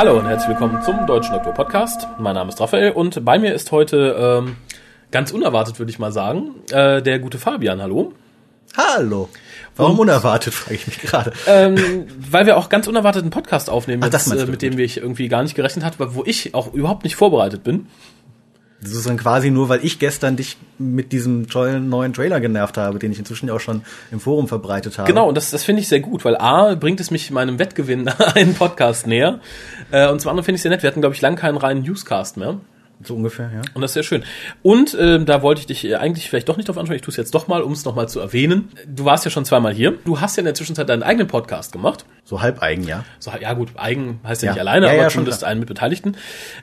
[0.00, 2.08] Hallo und herzlich willkommen zum Deutschen Doktor Podcast.
[2.18, 4.56] Mein Name ist Raphael und bei mir ist heute ähm,
[5.10, 7.82] ganz unerwartet, würde ich mal sagen, äh, der gute Fabian.
[7.82, 8.14] Hallo.
[8.78, 9.28] Hallo.
[9.76, 11.34] Warum und, unerwartet, frage ich mich gerade.
[11.46, 14.96] Ähm, weil wir auch ganz unerwartet einen Podcast aufnehmen, Ach, jetzt, äh, mit dem ich
[14.96, 17.88] irgendwie gar nicht gerechnet hatte, wo ich auch überhaupt nicht vorbereitet bin.
[18.82, 22.78] Das ist dann quasi nur, weil ich gestern dich mit diesem tollen neuen Trailer genervt
[22.78, 25.06] habe, den ich inzwischen ja auch schon im Forum verbreitet habe.
[25.06, 28.08] Genau, und das, das finde ich sehr gut, weil A, bringt es mich meinem Wettgewinn
[28.34, 29.40] einen Podcast näher.
[29.90, 30.82] Äh, und zum anderen finde ich sehr nett.
[30.82, 32.58] Wir hatten, glaube ich, lang keinen reinen Newscast mehr.
[33.02, 33.62] So ungefähr, ja.
[33.72, 34.24] Und das ist sehr schön.
[34.62, 36.96] Und ähm, da wollte ich dich äh, eigentlich vielleicht doch nicht drauf anschauen.
[36.96, 38.68] Ich tue es jetzt doch mal, um es nochmal zu erwähnen.
[38.86, 39.94] Du warst ja schon zweimal hier.
[40.04, 42.04] Du hast ja in der Zwischenzeit deinen eigenen Podcast gemacht.
[42.30, 43.04] So halb eigen, ja.
[43.18, 44.52] So, ja gut, eigen heißt ja, Ja.
[44.52, 46.16] nicht alleine, Ja, aber ja, zumindest einen mit Beteiligten.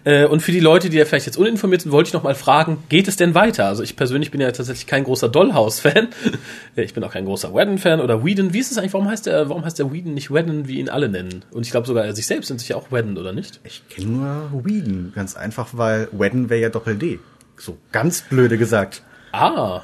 [0.06, 2.36] Äh, und für die Leute, die ja vielleicht jetzt uninformiert sind, wollte ich noch mal
[2.36, 3.66] fragen, geht es denn weiter?
[3.66, 6.08] Also ich persönlich bin ja tatsächlich kein großer Dollhouse-Fan.
[6.78, 8.54] Ich bin auch kein großer Whedon-Fan oder Whedon.
[8.54, 8.94] Wie ist es eigentlich?
[8.94, 11.44] Warum heißt der, warum heißt der Whedon nicht Whedon, wie ihn alle nennen?
[11.52, 13.60] Und ich glaube sogar, er sich selbst nennt sich ja auch Whedon, oder nicht?
[13.66, 17.20] Ich kenne nur Whedon, ganz einfach, weil Wedden wäre ja Doppel-D.
[17.58, 19.02] So ganz blöde gesagt.
[19.34, 19.82] Ah.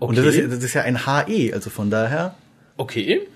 [0.00, 0.08] Okay.
[0.08, 2.34] Und das ist, das ist ja ein HE, also von daher,
[2.76, 3.28] okay.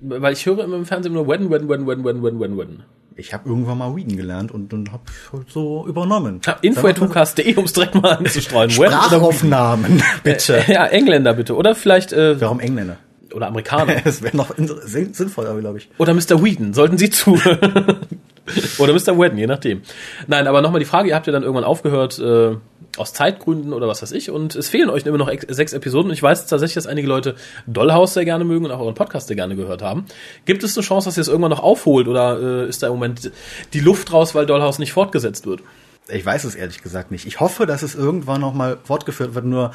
[0.00, 2.82] Weil ich höre immer im Fernsehen nur Whedon, Whedon, Whedon, Whedon, Whedon, Whedon, Whedon.
[3.16, 6.40] ich habe irgendwann mal Whedon gelernt und dann habe ich halt so übernommen.
[6.44, 8.70] Ja, Info.tucast.de, um es direkt mal anzustreuen.
[8.70, 10.54] Sprachaufnahmen, bitte.
[10.58, 10.74] Whedon?
[10.74, 11.54] Ja, Engländer bitte.
[11.56, 12.96] Oder vielleicht, äh, Warum Engländer?
[13.34, 13.96] oder Amerikaner.
[14.04, 15.88] Das wäre noch in- sinn- sinnvoller, glaube ich.
[15.98, 16.42] Oder Mr.
[16.42, 17.38] Whedon, sollten Sie zu.
[18.78, 19.18] oder Mr.
[19.18, 19.82] Whedon, je nachdem.
[20.26, 22.56] Nein, aber nochmal die Frage, ihr habt ja dann irgendwann aufgehört, äh,
[22.96, 26.10] aus Zeitgründen oder was weiß ich, und es fehlen euch immer noch sechs Episoden.
[26.12, 27.34] Ich weiß tatsächlich, dass einige Leute
[27.66, 30.06] Dollhouse sehr gerne mögen und auch euren Podcast sehr gerne gehört haben.
[30.44, 32.94] Gibt es eine Chance, dass ihr es irgendwann noch aufholt oder äh, ist da im
[32.94, 33.30] Moment
[33.72, 35.62] die Luft raus, weil Dollhouse nicht fortgesetzt wird?
[36.08, 37.26] Ich weiß es ehrlich gesagt nicht.
[37.26, 39.44] Ich hoffe, dass es irgendwann noch mal fortgeführt wird.
[39.44, 39.72] Nur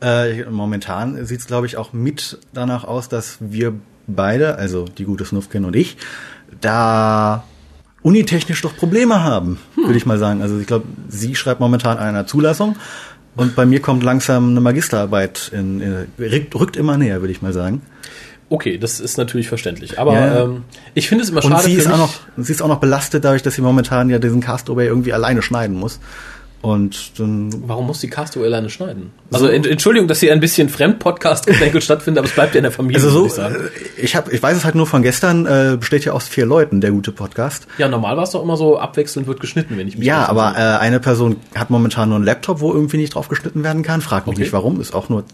[0.00, 3.74] äh, momentan sieht es, glaube ich, auch mit danach aus, dass wir
[4.06, 5.96] beide, also die gute Snufkin und ich,
[6.60, 7.44] da
[8.02, 10.42] unitechnisch doch Probleme haben, würde ich mal sagen.
[10.42, 12.76] Also ich glaube, sie schreibt momentan an einer Zulassung
[13.36, 17.42] und bei mir kommt langsam eine Magisterarbeit in, in rückt, rückt immer näher, würde ich
[17.42, 17.82] mal sagen.
[18.48, 19.98] Okay, das ist natürlich verständlich.
[19.98, 20.44] Aber Ja.
[20.44, 20.64] ähm,
[20.94, 22.80] ich finde es immer Und schade sie für ist auch noch, sie ist auch noch
[22.80, 26.00] belastet dadurch, dass sie momentan ja diesen Castaway irgendwie alleine schneiden muss.
[26.62, 29.10] Und dann Warum muss die Castaway alleine schneiden?
[29.32, 32.70] Also ent Entschuldigung, dass hier ein bisschen Fremd-Podcast-Geplänkel stattfindet, aber es bleibt ja in der
[32.72, 33.56] Familie, Also so, ich sagen.
[33.56, 36.46] äh, ich habe, ich weiß es halt nur von gestern, äh, besteht ja aus vier
[36.46, 37.66] Leuten, der gute Podcast.
[37.78, 40.54] Ja, normal war es doch immer so, abwechselnd wird geschnitten, wenn ich mich Ja, aber
[40.56, 44.00] äh, eine Person hat momentan nur einen Laptop, wo irgendwie nicht drauf geschnitten werden kann.
[44.00, 44.42] Frag mich Okay.
[44.42, 45.24] nicht warum, ist auch nur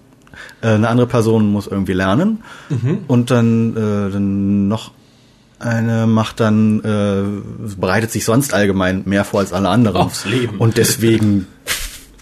[0.62, 2.42] äh, eine andere Person muss irgendwie lernen.
[2.70, 3.00] Mhm.
[3.06, 4.92] Und dann, äh, dann noch
[5.58, 9.96] eine macht dann, äh, bereitet sich sonst allgemein mehr vor als alle anderen.
[10.02, 10.58] Aufs Leben.
[10.58, 11.46] Und deswegen,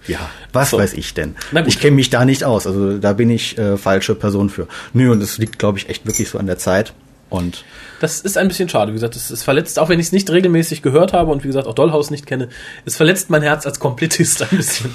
[0.07, 0.19] ja,
[0.53, 0.79] was So.
[0.79, 1.37] weiß ich denn?
[1.67, 4.67] Ich kenne mich da nicht aus, also da bin ich äh, falsche Person für.
[4.93, 6.95] Nö, und es liegt, glaube ich, echt wirklich so an der Zeit.
[7.29, 7.65] Und
[8.01, 8.93] Das ist ein bisschen schade.
[8.93, 11.49] Wie gesagt, es, es verletzt, auch wenn ich es nicht regelmäßig gehört habe und wie
[11.49, 12.49] gesagt auch Dollhouse nicht kenne,
[12.85, 14.91] es verletzt mein Herz als Komplettist ein bisschen.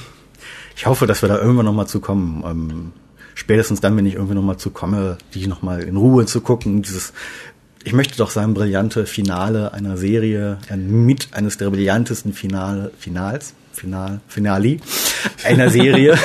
[0.78, 2.42] Ich hoffe, dass wir da irgendwann noch mal zu kommen.
[2.48, 2.92] Ähm,
[3.36, 6.40] spätestens dann, wenn ich irgendwie noch mal zu komme, die noch mal in Ruhe zu
[6.40, 6.82] gucken.
[6.84, 7.12] Dieses,
[7.84, 14.20] ich möchte doch sagen, brillante Finale einer Serie, mit eines der brillantesten Finale, Finals, Final,
[14.28, 14.80] Finali
[15.44, 16.18] einer Serie.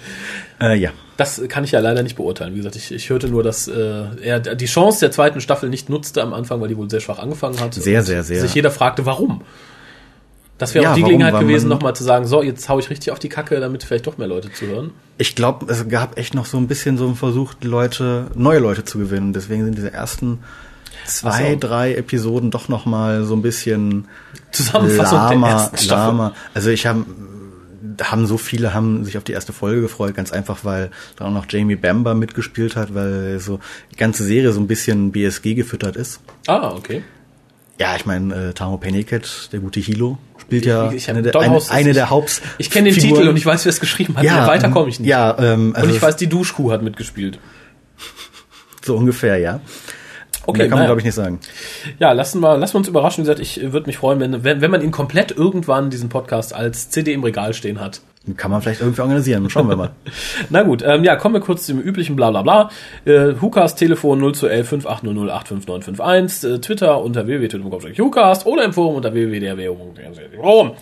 [0.60, 0.90] äh, ja.
[1.16, 2.52] Das kann ich ja leider nicht beurteilen.
[2.52, 5.88] Wie gesagt, ich, ich hörte nur, dass äh, er die Chance der zweiten Staffel nicht
[5.88, 7.72] nutzte am Anfang, weil die wohl sehr schwach angefangen hat.
[7.74, 8.42] Sehr, sehr, sehr.
[8.42, 9.42] Sich jeder fragte, warum.
[10.58, 11.18] Das wäre Ja, auch die warum?
[11.18, 14.06] Gelegenheit gewesen, nochmal zu sagen, so, jetzt hau ich richtig auf die Kacke, damit vielleicht
[14.06, 14.90] doch mehr Leute zuhören.
[15.18, 18.84] Ich glaube, es gab echt noch so ein bisschen so einen Versuch, Leute, neue Leute
[18.84, 19.32] zu gewinnen.
[19.32, 20.40] Deswegen sind diese ersten
[21.06, 21.58] zwei, so.
[21.60, 24.06] drei Episoden doch noch mal so ein bisschen
[24.52, 26.06] Zusammenfassung der lama, ersten Staffel.
[26.06, 26.34] lama.
[26.54, 27.04] Also ich habe
[28.02, 31.30] haben so viele haben sich auf die erste Folge gefreut, ganz einfach, weil da auch
[31.30, 33.58] noch Jamie Bamber mitgespielt hat, weil so
[33.92, 36.20] die ganze Serie so ein bisschen BSG gefüttert ist.
[36.46, 37.02] Ah, okay.
[37.78, 41.36] Ja, ich meine, äh, Tamo Pennycat, der gute Hilo, spielt ja Ich- ich eine, der,
[41.36, 42.42] eine, eine der Haupt.
[42.58, 43.14] Ich kenne den Figuren.
[43.20, 44.24] Titel und ich weiß, wer es geschrieben hat.
[44.24, 45.08] Ja, weiter komme ich nicht.
[45.08, 47.38] Ja, ähm, also und ich weiß, die Duschkuh hat mitgespielt.
[48.84, 49.60] so ungefähr, ja.
[50.46, 51.40] Okay, Mehr kann man, glaube ich, nicht sagen.
[51.98, 53.24] Ja, lassen wir, lassen wir uns überraschen.
[53.24, 56.54] Wie gesagt, ich würde mich freuen, wenn, wenn, wenn man ihn komplett irgendwann, diesen Podcast,
[56.54, 58.00] als CD im Regal stehen hat.
[58.36, 59.48] Kann man vielleicht irgendwie organisieren.
[59.50, 59.90] Schauen wir mal.
[60.50, 62.70] Na gut, ähm, ja, kommen wir kurz zum üblichen Blablabla.
[63.04, 68.96] Äh, Hukas Telefon 0 zu 11 5800 85951, äh, Twitter unter www.hucast oder im Forum
[68.96, 70.72] unter www.forum.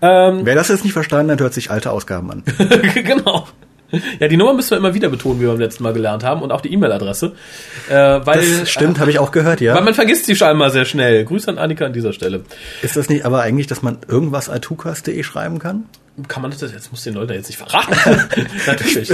[0.00, 2.42] Ähm, Wer das jetzt nicht verstanden hat, hört sich alte Ausgaben an.
[2.94, 3.46] genau.
[4.20, 6.42] Ja, die Nummer müssen wir immer wieder betonen, wie wir beim letzten Mal gelernt haben
[6.42, 7.32] und auch die E-Mail-Adresse.
[7.88, 9.74] Äh, weil, Das stimmt, habe ich auch gehört, ja.
[9.74, 11.24] Weil man vergisst sie scheinbar sehr schnell.
[11.24, 12.42] Grüße an Annika an dieser Stelle.
[12.82, 15.84] Ist das nicht aber eigentlich, dass man irgendwas altukas.de schreiben kann?
[16.28, 17.94] Kann man das jetzt muss den Leuten jetzt nicht verraten?
[18.66, 19.12] Natürlich.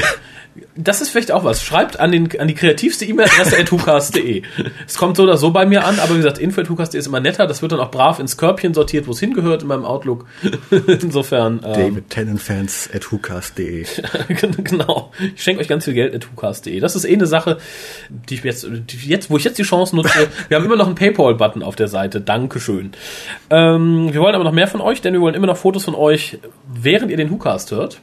[0.76, 1.62] Das ist vielleicht auch was.
[1.62, 4.42] Schreibt an, den, an die kreativste E-Mail-Adresse at hucast.de.
[4.86, 7.46] Es kommt so oder so bei mir an, aber wie gesagt, info.hucast.de ist immer netter.
[7.46, 10.26] Das wird dann auch brav ins Körbchen sortiert, wo es hingehört in meinem Outlook.
[10.86, 11.60] Insofern.
[11.64, 13.84] Ähm, David Tennant-Fans at hucast.de.
[14.64, 15.12] genau.
[15.34, 16.80] Ich schenke euch ganz viel Geld at hucast.de.
[16.80, 17.58] Das ist eh eine Sache,
[18.08, 20.28] die ich jetzt, die jetzt, wo ich jetzt die Chance nutze.
[20.48, 22.20] wir haben immer noch einen Paypal-Button auf der Seite.
[22.20, 22.92] Dankeschön.
[23.50, 25.94] Ähm, wir wollen aber noch mehr von euch, denn wir wollen immer noch Fotos von
[25.94, 28.00] euch, während ihr den Hucast hört.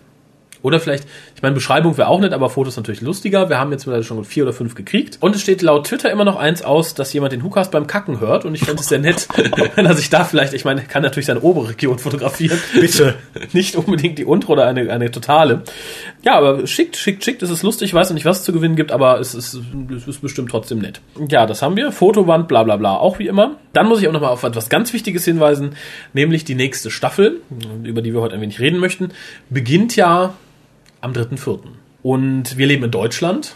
[0.65, 3.49] Oder vielleicht, ich meine, Beschreibung wäre auch nett, aber Fotos natürlich lustiger.
[3.49, 5.19] Wir haben jetzt schon vier oder fünf gekriegt.
[5.19, 8.19] Und es steht laut Twitter immer noch eins aus, dass jemand den Hukas beim Kacken
[8.19, 8.45] hört.
[8.45, 9.27] Und ich fände es sehr nett,
[9.75, 12.59] wenn er sich da vielleicht, ich meine, kann natürlich seine obere Region fotografieren.
[12.73, 13.13] Bitte.
[13.53, 15.61] Nicht unbedingt die untere oder eine, eine totale.
[16.23, 17.43] Ja, aber schickt, schickt, schickt.
[17.43, 17.89] Es ist lustig.
[17.89, 19.59] Ich weiß noch nicht, was es zu gewinnen gibt, aber es ist,
[19.95, 20.99] es ist bestimmt trotzdem nett.
[21.29, 21.91] Ja, das haben wir.
[21.91, 22.97] Fotowand, bla, bla, bla.
[22.97, 23.57] Auch wie immer.
[23.73, 25.75] Dann muss ich auch nochmal auf etwas ganz Wichtiges hinweisen,
[26.13, 27.41] nämlich die nächste Staffel,
[27.83, 29.09] über die wir heute ein wenig reden möchten,
[29.51, 30.33] beginnt ja
[31.05, 31.59] am 3.4.
[32.01, 33.55] Und wir leben in Deutschland.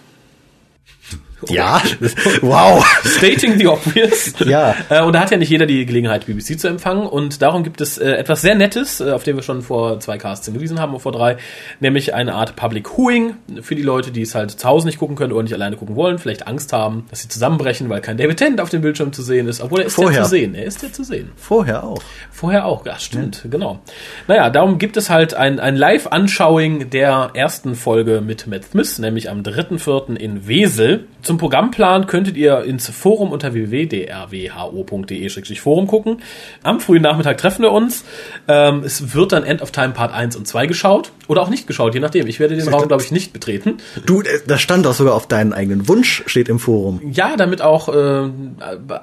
[1.47, 1.81] Ja,
[2.41, 2.85] wow.
[3.05, 4.33] Stating the obvious.
[4.45, 4.75] Ja.
[4.89, 7.07] Äh, und da hat ja nicht jeder die Gelegenheit, BBC zu empfangen.
[7.07, 10.17] Und darum gibt es äh, etwas sehr Nettes, äh, auf dem wir schon vor zwei
[10.17, 11.37] Casts hingewiesen haben, oder vor drei,
[11.79, 15.15] nämlich eine Art Public Hooing für die Leute, die es halt zu Hause nicht gucken
[15.15, 18.37] können oder nicht alleine gucken wollen, vielleicht Angst haben, dass sie zusammenbrechen, weil kein David
[18.37, 19.61] Tennant auf dem Bildschirm zu sehen ist.
[19.61, 20.19] Obwohl er ist Vorher.
[20.19, 20.55] ja zu sehen.
[20.55, 21.31] Er ist ja zu sehen.
[21.35, 22.01] Vorher auch.
[22.31, 23.49] Vorher auch, ja, stimmt, ja.
[23.49, 23.79] genau.
[24.27, 29.29] Naja, darum gibt es halt ein, ein Live-Anschauing der ersten Folge mit Matt Smith, nämlich
[29.29, 30.15] am 3.4.
[30.15, 31.07] in Wesel.
[31.29, 36.23] Zum Programmplan könntet ihr ins Forum unter www.drwho.de-forum gucken.
[36.63, 38.03] Am frühen Nachmittag treffen wir uns.
[38.47, 41.11] Ähm, es wird dann End of Time Part 1 und 2 geschaut.
[41.27, 42.25] Oder auch nicht geschaut, je nachdem.
[42.25, 43.77] Ich werde den Raum, glaube ich, nicht betreten.
[44.07, 46.99] Du, das stand auch sogar auf deinen eigenen Wunsch, steht im Forum.
[47.11, 48.27] Ja, damit auch äh,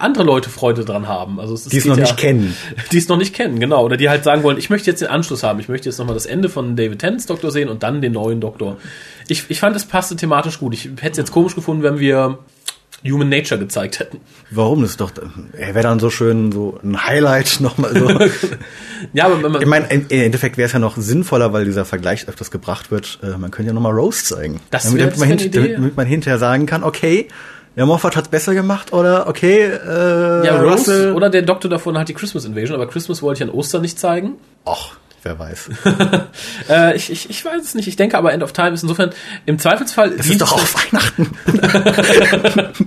[0.00, 1.38] andere Leute Freude dran haben.
[1.38, 2.56] Also es, die es noch ja, nicht kennen.
[2.90, 3.84] Die es noch nicht kennen, genau.
[3.84, 5.61] Oder die halt sagen wollen, ich möchte jetzt den Anschluss haben.
[5.61, 8.40] Ich möchte jetzt nochmal das Ende von David Tennants Doktor sehen und dann den neuen
[8.40, 8.79] Doktor.
[9.29, 10.75] Ich, ich fand, es passte thematisch gut.
[10.75, 12.15] Ich hätte es jetzt komisch gefunden, wenn wir
[13.04, 14.20] Human Nature gezeigt hätten.
[14.50, 14.82] Warum?
[14.82, 15.12] Das ist doch,
[15.52, 18.08] er wäre dann so schön so ein Highlight nochmal so.
[19.12, 21.84] ja, aber wenn man, ich meine, im Endeffekt wäre es ja noch sinnvoller, weil dieser
[21.84, 23.18] Vergleich öfters gebracht wird.
[23.22, 24.60] Äh, man könnte ja nochmal Rose zeigen.
[24.70, 25.74] Das damit, damit, man hint, Idee.
[25.74, 27.28] damit man hinterher sagen kann, okay,
[27.76, 31.12] der Moffat hat's besser gemacht oder okay, äh, ja, Rose Russell.
[31.12, 33.98] oder der Doktor davon hat die Christmas Invasion, aber Christmas wollte ich an Ostern nicht
[33.98, 34.36] zeigen.
[34.64, 35.70] Och, wer weiß.
[36.68, 37.88] äh, ich, ich, ich weiß es nicht.
[37.88, 39.10] Ich denke aber End of Time ist insofern
[39.44, 40.16] im Zweifelsfall.
[40.16, 41.30] Das ist doch auch Weihnachten.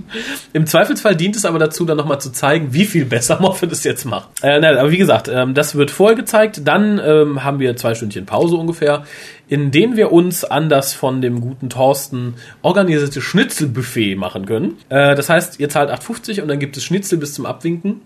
[0.52, 3.84] Im Zweifelsfall dient es aber dazu, dann nochmal zu zeigen, wie viel besser Moffat es
[3.84, 4.28] jetzt macht.
[4.42, 6.62] Äh, nein, aber wie gesagt, ähm, das wird vorher gezeigt.
[6.64, 9.04] Dann ähm, haben wir zwei Stündchen Pause ungefähr,
[9.48, 14.78] in denen wir uns an das von dem guten Thorsten organisierte Schnitzelbuffet machen können.
[14.88, 18.00] Äh, das heißt, ihr zahlt 8,50 und dann gibt es Schnitzel bis zum Abwinken.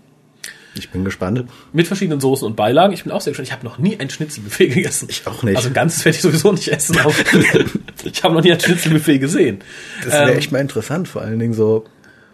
[0.77, 1.45] Ich bin gespannt.
[1.73, 2.93] Mit verschiedenen Soßen und Beilagen.
[2.93, 3.47] Ich bin auch sehr gespannt.
[3.47, 5.07] Ich habe noch nie ein Schnitzelbuffet gegessen.
[5.09, 5.57] Ich auch nicht.
[5.57, 6.97] Also ganzes werde ich sowieso nicht essen.
[8.03, 9.59] Ich habe noch nie ein Schnitzelbuffet gesehen.
[10.03, 11.85] Das wäre ähm, echt mal interessant, vor allen Dingen so.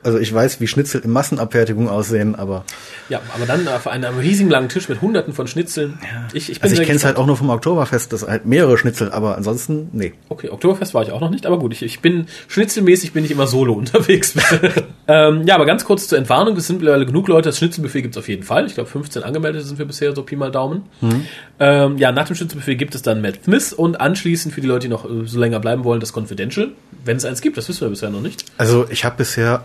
[0.03, 2.65] Also ich weiß, wie Schnitzel in Massenabfertigung aussehen, aber
[3.09, 5.99] ja, aber dann auf einem riesigen langen Tisch mit Hunderten von Schnitzeln.
[6.01, 6.27] Ja.
[6.33, 8.77] Ich, ich bin also ich kenne es halt auch nur vom Oktoberfest, das halt mehrere
[8.77, 10.13] Schnitzel, aber ansonsten nee.
[10.29, 13.31] Okay, Oktoberfest war ich auch noch nicht, aber gut, ich, ich bin schnitzelmäßig bin ich
[13.31, 14.33] immer solo unterwegs.
[15.07, 18.17] ähm, ja, aber ganz kurz zur Entwarnung, es sind mittlerweile genug Leute, das Schnitzelbuffet gibt's
[18.17, 18.65] auf jeden Fall.
[18.65, 20.83] Ich glaube 15 angemeldet sind wir bisher, so Pi mal Daumen.
[21.01, 21.25] Mhm.
[21.59, 24.87] Ähm, ja, nach dem Schnitzelbuffet gibt es dann Matt Smith und anschließend für die Leute,
[24.87, 26.69] die noch äh, so länger bleiben wollen, das Confidential,
[27.05, 28.45] wenn es eins gibt, das wissen wir bisher noch nicht.
[28.57, 29.63] Also ich habe bisher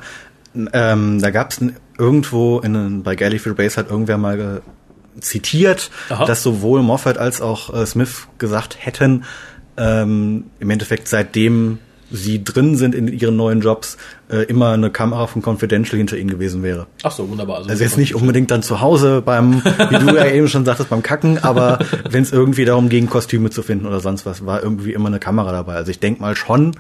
[0.72, 1.60] ähm, da gab es
[1.98, 4.62] irgendwo in, bei Gallifrey Base hat irgendwer mal
[5.20, 6.24] zitiert, Aha.
[6.24, 9.24] dass sowohl Moffat als auch äh, Smith gesagt hätten,
[9.76, 11.78] ähm, im Endeffekt seitdem
[12.10, 13.96] sie drin sind in ihren neuen Jobs,
[14.30, 16.86] äh, immer eine Kamera von Confidential hinter ihnen gewesen wäre.
[17.02, 17.58] Ach so, wunderbar.
[17.58, 20.88] Also, also jetzt nicht unbedingt dann zu Hause beim, wie du ja eben schon sagtest,
[20.88, 24.62] beim Kacken, aber wenn es irgendwie darum ging, Kostüme zu finden oder sonst was, war
[24.62, 25.74] irgendwie immer eine Kamera dabei.
[25.74, 26.76] Also ich denk mal schon,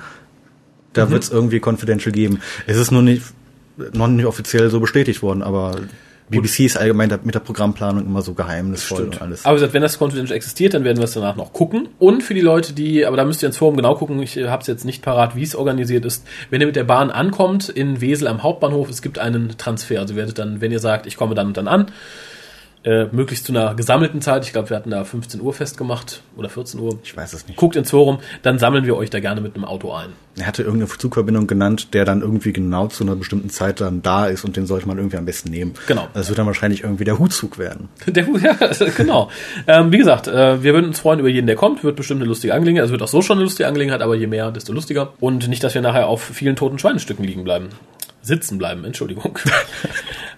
[0.92, 1.10] da mhm.
[1.10, 2.40] wird es irgendwie Confidential geben.
[2.66, 3.22] Es ist nur nicht
[3.92, 5.80] noch nicht offiziell so bestätigt worden, aber
[6.28, 9.44] BBC ist allgemein mit der Programmplanung immer so geheimnisvoll und alles.
[9.44, 11.88] Aber wie gesagt, wenn das Confidential existiert, dann werden wir es danach noch gucken.
[12.00, 14.60] Und für die Leute, die, aber da müsst ihr ins Forum genau gucken, ich habe
[14.60, 16.26] es jetzt nicht parat, wie es organisiert ist.
[16.50, 20.00] Wenn ihr mit der Bahn ankommt in Wesel am Hauptbahnhof, es gibt einen Transfer.
[20.00, 21.86] Also werdet dann, wenn ihr sagt, ich komme dann und dann an,
[22.86, 24.44] äh, möglichst zu einer gesammelten Zeit.
[24.44, 26.98] Ich glaube, wir hatten da 15 Uhr festgemacht oder 14 Uhr.
[27.02, 27.56] Ich weiß es nicht.
[27.56, 30.10] Guckt ins Forum, dann sammeln wir euch da gerne mit einem Auto ein.
[30.38, 34.26] Er hatte irgendeine Zugverbindung genannt, der dann irgendwie genau zu einer bestimmten Zeit dann da
[34.26, 35.74] ist und den sollte man irgendwie am besten nehmen.
[35.88, 36.06] Genau.
[36.14, 37.88] Das wird dann wahrscheinlich irgendwie der Hutzug werden.
[38.06, 38.52] Der Hut, ja,
[38.96, 39.30] genau.
[39.66, 41.82] ähm, wie gesagt, äh, wir würden uns freuen über jeden, der kommt.
[41.82, 42.86] Wird bestimmt eine lustige Angelegenheit.
[42.86, 45.12] Es wird auch so schon eine lustige Angelegenheit, aber je mehr, desto lustiger.
[45.18, 47.68] Und nicht, dass wir nachher auf vielen toten Schweinestücken liegen bleiben.
[48.26, 49.38] Sitzen bleiben, Entschuldigung.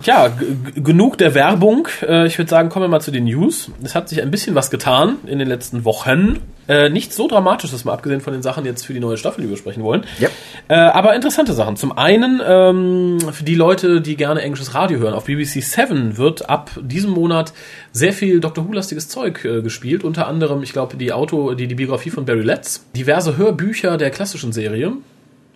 [0.04, 0.30] Ja,
[0.76, 1.88] genug der Werbung.
[2.02, 3.70] Äh, ich würde sagen, kommen wir mal zu den News.
[3.82, 6.38] Es hat sich ein bisschen was getan in den letzten Wochen.
[6.68, 9.50] Äh, nicht so dramatisches, mal abgesehen von den Sachen jetzt für die neue Staffel, die
[9.50, 10.04] wir sprechen wollen.
[10.20, 10.30] Yep.
[10.68, 11.76] Äh, aber interessante Sachen.
[11.76, 16.48] Zum einen, ähm, für die Leute, die gerne englisches Radio hören, auf BBC 7 wird
[16.48, 17.52] ab diesem Monat
[17.90, 18.68] sehr viel Dr.
[18.68, 20.04] Who-lastiges Zeug äh, gespielt.
[20.04, 24.10] Unter anderem, ich glaube, die Auto, die, die Biografie von Barry Letts, diverse Hörbücher der
[24.10, 24.92] klassischen Serie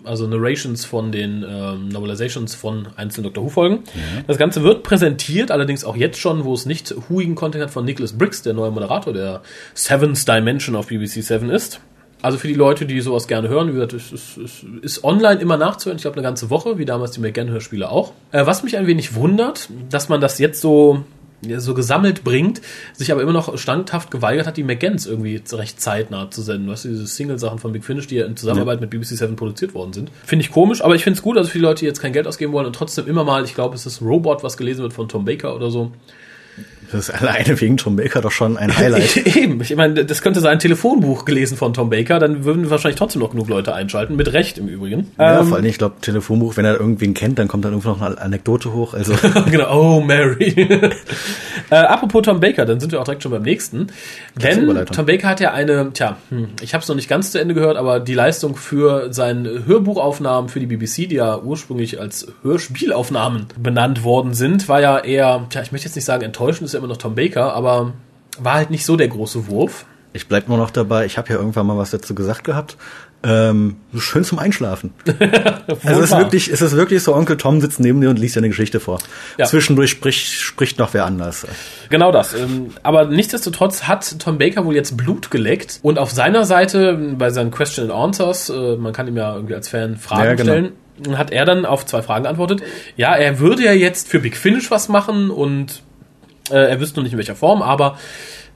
[0.05, 3.81] also Narrations von den ähm, Novelizations von einzelnen Doctor Who-Folgen.
[3.95, 4.23] Ja.
[4.27, 7.85] Das Ganze wird präsentiert, allerdings auch jetzt schon, wo es nicht Whoigen Content hat, von
[7.85, 9.43] Nicholas Briggs, der neue Moderator der
[9.75, 11.81] Seventh Dimension auf BBC 7 ist.
[12.23, 15.41] Also für die Leute, die sowas gerne hören, wie gesagt, es ist, ist, ist online
[15.41, 15.97] immer nachzuhören.
[15.97, 18.13] Ich glaube, eine ganze Woche, wie damals die McGann-Hörspiele auch.
[18.31, 21.05] Äh, was mich ein wenig wundert, dass man das jetzt so
[21.59, 22.61] so gesammelt bringt,
[22.93, 26.69] sich aber immer noch standhaft geweigert hat, die McGanns irgendwie recht zeitnah zu senden.
[26.69, 28.83] Weißt du, diese Single-Sachen von Big Finish, die ja in Zusammenarbeit ja.
[28.83, 30.11] mit BBC 7 produziert worden sind.
[30.25, 32.13] Finde ich komisch, aber ich finde es gut, also für die Leute, die jetzt kein
[32.13, 34.93] Geld ausgeben wollen und trotzdem immer mal, ich glaube, es ist Robot, was gelesen wird
[34.93, 35.93] von Tom Baker oder so.
[36.93, 39.17] Das ist alleine wegen Tom Baker doch schon ein Highlight.
[39.37, 43.23] Eben, ich meine, das könnte sein Telefonbuch gelesen von Tom Baker, dann würden wahrscheinlich trotzdem
[43.23, 45.11] noch genug Leute einschalten, mit Recht im Übrigen.
[45.19, 47.89] Ja, ähm, vor allem, ich glaube, Telefonbuch, wenn er irgendwen kennt, dann kommt dann irgendwo
[47.89, 48.93] noch eine Anekdote hoch.
[48.93, 49.15] Also
[49.51, 50.55] genau, oh Mary.
[51.71, 53.87] äh, apropos Tom Baker, dann sind wir auch direkt schon beim nächsten.
[54.37, 57.41] Denn Tom Baker hat ja eine, tja, hm, ich habe es noch nicht ganz zu
[57.41, 62.27] Ende gehört, aber die Leistung für seine Hörbuchaufnahmen für die BBC, die ja ursprünglich als
[62.43, 66.75] Hörspielaufnahmen benannt worden sind, war ja eher, tja, ich möchte jetzt nicht sagen enttäuschend, ist
[66.75, 67.93] ja immer noch Tom Baker, aber
[68.39, 69.87] war halt nicht so der große Wurf.
[70.15, 72.77] Ich bleib nur noch dabei, ich habe ja irgendwann mal was dazu gesagt gehabt.
[73.25, 74.93] Ähm, schön zum Einschlafen.
[75.07, 78.35] also es ist wirklich, es ist wirklich so, Onkel Tom sitzt neben dir und liest
[78.35, 78.99] dir eine Geschichte vor.
[79.39, 79.47] Ja.
[79.47, 81.47] Zwischendurch spricht, spricht noch wer anders.
[81.89, 82.35] Genau das.
[82.35, 87.31] Ähm, aber nichtsdestotrotz hat Tom Baker wohl jetzt Blut geleckt und auf seiner Seite bei
[87.31, 90.53] seinen Question and Answers, äh, man kann ihm ja irgendwie als Fan Fragen ja, genau.
[90.53, 92.62] stellen, hat er dann auf zwei Fragen geantwortet.
[92.97, 95.83] Ja, er würde ja jetzt für Big Finish was machen und
[96.51, 97.97] äh, er wüsste noch nicht in welcher Form, aber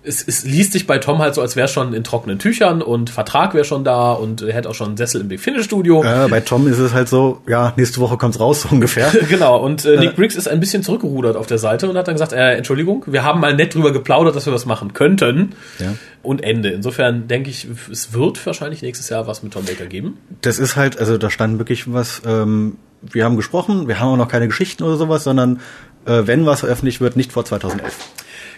[0.06, 3.10] es, es liest sich bei Tom halt so, als wäre schon in trockenen Tüchern und
[3.10, 6.04] Vertrag wäre schon da und er hätte auch schon einen Sessel im Big Finish Studio.
[6.04, 9.10] Ja, bei Tom ist es halt so, ja, nächste Woche kommt's raus, so ungefähr.
[9.28, 12.14] genau, und äh, Nick Briggs ist ein bisschen zurückgerudert auf der Seite und hat dann
[12.14, 15.54] gesagt, äh, Entschuldigung, wir haben mal nett drüber geplaudert, dass wir was machen könnten.
[15.78, 15.94] Ja.
[16.22, 16.70] Und Ende.
[16.70, 20.18] Insofern denke ich, es wird wahrscheinlich nächstes Jahr was mit Tom Baker geben.
[20.42, 24.16] Das ist halt, also da stand wirklich was, ähm, wir haben gesprochen, wir haben auch
[24.16, 25.58] noch keine Geschichten oder sowas, sondern äh,
[26.06, 27.94] wenn was veröffentlicht wird, nicht vor 2011.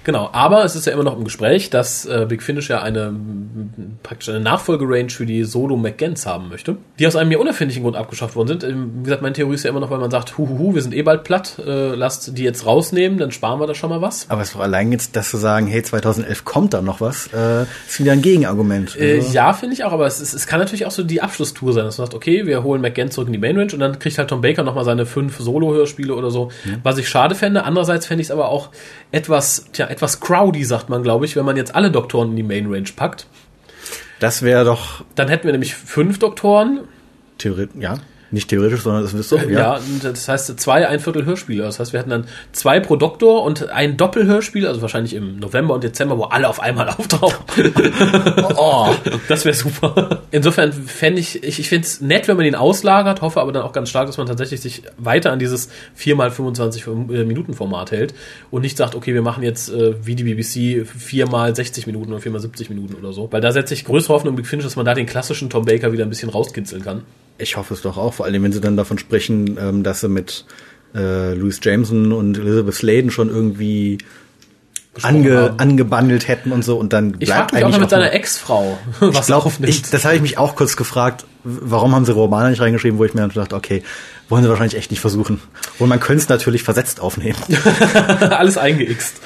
[0.09, 3.15] Genau, aber es ist ja immer noch im Gespräch, dass äh, Big Finish ja eine
[4.03, 7.95] praktisch eine Nachfolgerange für die Solo McGants haben möchte, die aus einem mir unerfindlichen Grund
[7.95, 8.65] abgeschafft worden sind.
[8.65, 10.95] Ähm, wie gesagt, meine Theorie ist ja immer noch, weil man sagt, huhuhu, wir sind
[10.95, 14.31] eh bald platt, äh, lasst die jetzt rausnehmen, dann sparen wir da schon mal was.
[14.31, 17.65] Aber es war allein jetzt, dass zu sagen, hey, 2011 kommt da noch was, äh,
[17.87, 18.99] ist wieder ein Gegenargument.
[18.99, 19.35] Äh, also.
[19.35, 21.85] ja, finde ich auch, aber es, ist, es kann natürlich auch so die Abschlusstour sein,
[21.85, 24.17] dass man sagt, okay, wir holen McGann zurück in die Main Range und dann kriegt
[24.17, 26.79] halt Tom Baker nochmal seine fünf Solo-Hörspiele oder so, mhm.
[26.83, 27.65] was ich schade fände.
[27.65, 28.71] Andererseits fände ich es aber auch
[29.13, 32.43] etwas, tja, etwas crowdy, sagt man, glaube ich, wenn man jetzt alle Doktoren in die
[32.43, 33.27] Main Range packt.
[34.21, 35.05] Das wäre doch.
[35.15, 36.81] Dann hätten wir nämlich fünf Doktoren.
[37.39, 37.99] Theoretisch, ja.
[38.31, 39.37] Nicht theoretisch, sondern das wirst du.
[39.37, 39.79] Ja.
[39.79, 41.63] ja, das heißt zwei ein Viertel Hörspiele.
[41.63, 45.75] Das heißt, wir hätten dann zwei pro Doktor und ein Doppelhörspiel, also wahrscheinlich im November
[45.75, 47.39] und Dezember, wo alle auf einmal auftauchen.
[48.57, 48.95] oh,
[49.29, 50.23] das wäre super.
[50.31, 53.63] Insofern fände ich, ich, ich finde es nett, wenn man ihn auslagert, hoffe aber dann
[53.63, 58.13] auch ganz stark, dass man tatsächlich sich weiter an dieses 4x25 äh, Minuten Format hält
[58.51, 62.69] und nicht sagt, okay, wir machen jetzt äh, wie die BBC 4x60 Minuten oder 4x70
[62.69, 63.33] Minuten oder so.
[63.33, 65.93] Weil da setze ich größere Hoffnung Big Finish, dass man da den klassischen Tom Baker
[65.93, 67.05] wieder ein bisschen rauskitzeln kann.
[67.39, 70.09] Ich hoffe es doch auch, vor allem wenn sie dann davon sprechen, ähm, dass sie
[70.09, 70.45] mit
[70.95, 73.99] äh, Louis Jameson und Elizabeth Sladen schon irgendwie
[75.03, 79.21] ange, angebandelt hätten und so und dann bleibt ich eigentlich auch mit seiner Ex-Frau was
[79.21, 82.61] ich glaub, ich, das habe ich mich auch kurz gefragt warum haben sie Romane nicht
[82.61, 83.83] reingeschrieben wo ich mir dann dachte okay
[84.29, 85.41] wollen sie wahrscheinlich echt nicht versuchen.
[85.79, 87.39] Und man könnte es natürlich versetzt aufnehmen.
[88.21, 89.21] Alles eingeixt.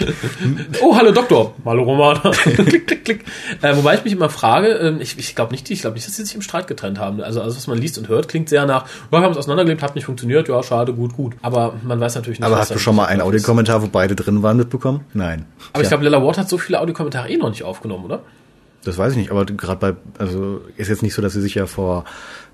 [0.80, 1.54] oh, hallo Doktor.
[1.64, 2.20] Hallo Romana.
[2.30, 3.24] klick, klick, klick.
[3.62, 6.16] Äh, wobei ich mich immer frage, äh, ich, ich glaube nicht, ich glaube nicht, dass
[6.16, 7.20] sie sich im Streit getrennt haben.
[7.20, 9.96] Also alles, was man liest und hört, klingt sehr nach, wir haben es auseinandergelebt, hat
[9.96, 11.34] nicht funktioniert, ja, schade, gut, gut.
[11.42, 12.46] Aber man weiß natürlich nicht.
[12.46, 15.00] Aber hast du schon mal einen Audiokommentar, wo beide drin waren, mitbekommen?
[15.14, 15.46] Nein.
[15.72, 15.82] Aber Tja.
[15.82, 18.22] ich glaube, Lilla Ward hat so viele Audiokommentare eh noch nicht aufgenommen, oder?
[18.84, 21.54] Das weiß ich nicht, aber gerade bei, also ist jetzt nicht so, dass sie sich
[21.54, 22.04] ja vor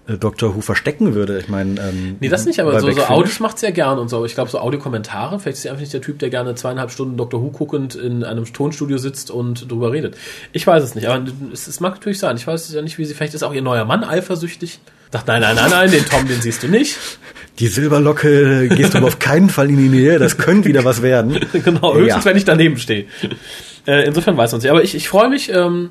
[0.09, 1.39] äh, Doctor Who verstecken würde.
[1.39, 4.25] Ich meine, ähm, nee, das nicht, aber so, so Audios macht's ja gern und so.
[4.25, 7.17] Ich glaube, so Audiokommentare, vielleicht ist sie einfach nicht der Typ, der gerne zweieinhalb Stunden
[7.17, 10.17] Doctor Who guckend in einem Tonstudio sitzt und drüber redet.
[10.53, 12.37] Ich weiß es nicht, aber es, es mag natürlich sein.
[12.37, 14.81] Ich weiß ja nicht, wie sie, vielleicht ist auch ihr neuer Mann eifersüchtig.
[15.11, 16.99] Sagt, nein, nein, nein, nein, den Tom, den siehst du nicht.
[17.59, 21.03] Die Silberlocke gehst du aber auf keinen Fall in die Nähe, das könnte wieder was
[21.03, 21.41] werden.
[21.53, 22.31] genau, höchstens, ja.
[22.31, 23.07] wenn ich daneben stehe.
[23.89, 24.71] Äh, insofern weiß man es nicht.
[24.71, 25.51] Aber ich, ich freue mich.
[25.51, 25.91] Ähm,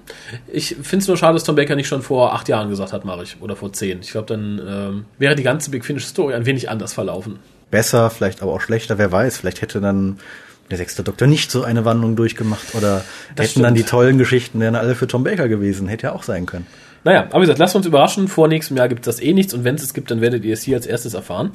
[0.54, 3.06] ich finde es nur schade, dass Tom Baker nicht schon vor acht Jahren gesagt hat,
[3.06, 3.38] mache ich.
[3.42, 4.00] Oder vor zehn.
[4.01, 7.39] Ich glaube, dann ähm, wäre die ganze Big Finish Story ein wenig anders verlaufen.
[7.72, 9.38] besser, vielleicht aber auch schlechter, wer weiß.
[9.38, 10.20] Vielleicht hätte dann
[10.70, 13.04] der sechste Doktor nicht so eine Wandlung durchgemacht oder
[13.36, 13.88] Das hätten dann stimmt.
[13.88, 15.88] die tollen Geschichten wären alle für Tom Baker gewesen.
[15.88, 16.68] Hätte ja auch sein können.
[17.04, 18.27] Naja, aber wie gesagt, lasst uns überraschen.
[18.27, 20.44] Vor nächstem Jahr gibt es das eh nichts und wenn es es gibt, dann werdet
[20.44, 21.51] ihr es hier als erstes erfahren.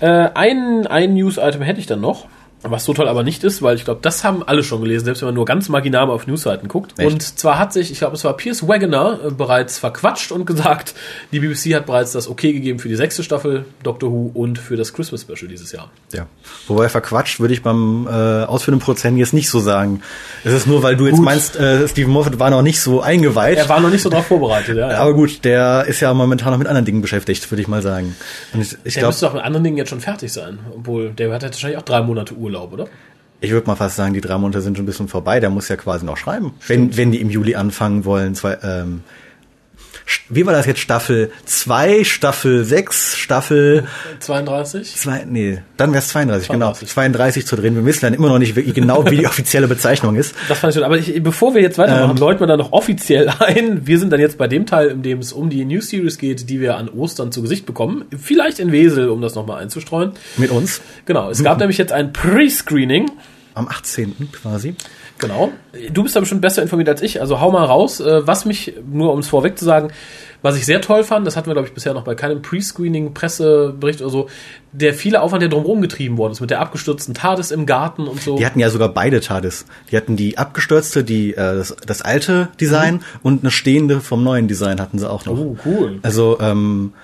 [0.00, 2.26] Äh, ein, ein News-Item hätte ich dann noch.
[2.62, 5.22] Was so toll aber nicht ist, weil ich glaube, das haben alle schon gelesen, selbst
[5.22, 6.98] wenn man nur ganz marginal auf Newsseiten guckt.
[6.98, 7.10] Echt?
[7.10, 10.94] Und zwar hat sich, ich glaube, es war Piers Wagoner äh, bereits verquatscht und gesagt,
[11.32, 14.76] die BBC hat bereits das Okay gegeben für die sechste Staffel Doctor Who und für
[14.76, 15.90] das Christmas Special dieses Jahr.
[16.12, 16.26] Ja.
[16.68, 18.10] Wobei verquatscht würde ich beim äh,
[18.44, 20.02] ausführenden Prozent jetzt nicht so sagen.
[20.44, 21.24] Es ist nur, weil du jetzt Gut.
[21.24, 23.56] meinst, äh, Stephen Moffat war noch nicht so eingeweiht.
[23.56, 24.90] Er war noch nicht so drauf vorbereitet, ja.
[24.90, 24.98] ja.
[24.98, 28.14] aber gut, der ist ja momentan noch mit anderen Dingen beschäftigt, würde ich mal sagen.
[28.52, 30.58] Und ich, ich der glaube, müsste doch mit anderen Dingen jetzt schon fertig sein.
[30.76, 32.88] Obwohl, der hat jetzt wahrscheinlich auch drei Monate Urlaub, oder?
[33.40, 35.40] ich würde mal fast sagen, die drei Monate sind schon ein bisschen vorbei.
[35.40, 38.34] Der muss ja quasi noch schreiben, wenn, wenn die im Juli anfangen wollen.
[38.34, 39.02] Zwei, ähm,
[40.28, 40.80] wie war das jetzt?
[40.80, 43.84] Staffel 2, Staffel 6, Staffel
[44.20, 44.94] 32?
[44.96, 46.80] Zwei, nee, dann wäre es 32, 32.
[46.80, 46.92] genau.
[46.92, 47.74] 32 zu drehen.
[47.76, 50.34] Wir wissen dann immer noch nicht wirklich genau, wie die offizielle Bezeichnung ist.
[50.48, 50.84] Das fand ich schon.
[50.84, 52.16] Aber ich, bevor wir jetzt weitermachen, Ähm.
[52.16, 53.86] läuten wir da noch offiziell ein.
[53.86, 56.48] Wir sind dann jetzt bei dem Teil, in dem es um die News Series geht,
[56.50, 58.04] die wir an Ostern zu Gesicht bekommen.
[58.18, 60.12] Vielleicht in Wesel, um das nochmal einzustreuen.
[60.36, 60.80] Mit uns.
[61.06, 61.30] Genau.
[61.30, 63.10] Es gab nämlich jetzt ein Pre-Screening.
[63.54, 64.14] Am 18.
[64.32, 64.74] quasi.
[65.20, 65.50] Genau.
[65.92, 67.20] Du bist da bestimmt besser informiert als ich.
[67.20, 68.00] Also hau mal raus.
[68.00, 69.90] Äh, Was mich, nur um es vorweg zu sagen,
[70.42, 73.12] was ich sehr toll fand, das hatten wir, glaube ich, bisher noch bei keinem Pre-Screening,
[73.12, 74.28] Pressebericht oder so,
[74.72, 78.22] der viele Aufwand, der drumherum getrieben worden ist, mit der abgestürzten TARDIS im Garten und
[78.22, 78.36] so.
[78.36, 79.66] Die hatten ja sogar beide TARDIS.
[79.90, 84.48] Die hatten die abgestürzte, die, äh, das, das alte Design und eine stehende vom neuen
[84.48, 85.38] Design hatten sie auch noch.
[85.38, 85.98] oh, cool.
[86.02, 86.94] Also, ähm,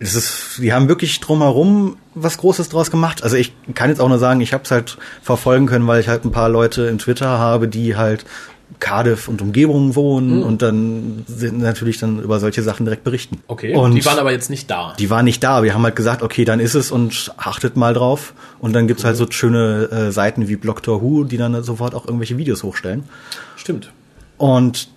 [0.00, 3.22] es ist, die haben wirklich drumherum was Großes draus gemacht.
[3.22, 6.08] Also ich kann jetzt auch nur sagen, ich habe es halt verfolgen können, weil ich
[6.08, 8.24] halt ein paar Leute in Twitter habe, die halt
[8.80, 10.42] Cardiff und Umgebungen wohnen Mhm.
[10.42, 13.40] und dann sind natürlich dann über solche Sachen direkt berichten.
[13.46, 13.74] Okay.
[13.74, 14.94] Und die waren aber jetzt nicht da.
[14.98, 15.62] die waren nicht da.
[15.62, 18.34] Wir haben halt gesagt, okay, dann ist es und achtet mal drauf.
[18.58, 22.04] Und dann gibt's halt so schöne äh, Seiten wie Blocktor Who, die dann sofort auch
[22.06, 23.04] irgendwelche Videos hochstellen.
[23.56, 23.92] Stimmt.
[24.38, 24.88] Und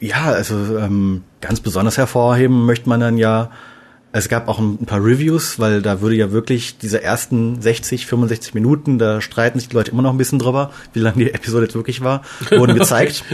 [0.00, 3.50] ja, also ähm, ganz besonders hervorheben möchte man dann ja,
[4.12, 8.54] es gab auch ein paar Reviews, weil da würde ja wirklich diese ersten 60, 65
[8.54, 11.64] Minuten, da streiten sich die Leute immer noch ein bisschen drüber, wie lange die Episode
[11.66, 13.24] jetzt wirklich war, wurden gezeigt.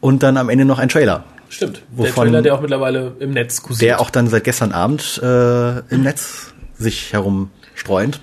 [0.00, 1.82] Und dann am Ende noch ein Trailer, Stimmt.
[1.96, 3.88] Wovon- der Trailer, der auch mittlerweile im Netz kursiert.
[3.90, 8.20] der auch dann seit gestern Abend äh, im Netz sich herumstreunt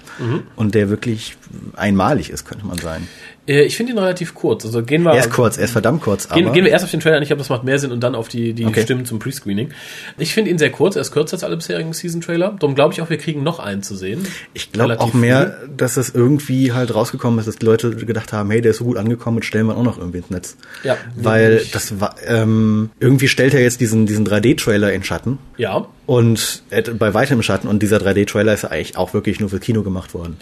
[0.57, 1.37] und der wirklich
[1.75, 3.07] einmalig ist, könnte man sagen.
[3.47, 4.65] Äh, ich finde ihn relativ kurz.
[4.65, 5.11] Also gehen wir.
[5.11, 7.17] Er ist kurz, er ist verdammt kurz, aber Gehen, gehen wir erst auf den Trailer
[7.17, 7.23] an.
[7.23, 8.83] Ich glaube, das macht mehr Sinn und dann auf die, die Okay.
[8.83, 9.69] Stimmen zum Pre-Screening.
[10.17, 10.95] Ich finde ihn sehr kurz.
[10.95, 12.55] Er ist kürzer als alle bisherigen Season-Trailer.
[12.59, 14.25] Darum glaube ich auch, wir kriegen noch einen zu sehen.
[14.53, 18.49] ich glaube auch mehr, dass es irgendwie halt rausgekommen ist, dass die Leute gedacht haben,
[18.51, 20.57] hey, der ist so gut angekommen, jetzt stellen wir ihn auch noch irgendwie ins Netz.
[20.83, 21.71] Ja, Weil wirklich.
[21.71, 25.37] das war, ähm, irgendwie stellt er jetzt diesen, diesen 3D-Trailer in Schatten.
[25.57, 25.87] Ja.
[26.05, 27.67] Und äh, bei weitem Schatten.
[27.67, 30.37] Und dieser 3D-Trailer ist ja eigentlich auch wirklich nur für Kino gemacht worden.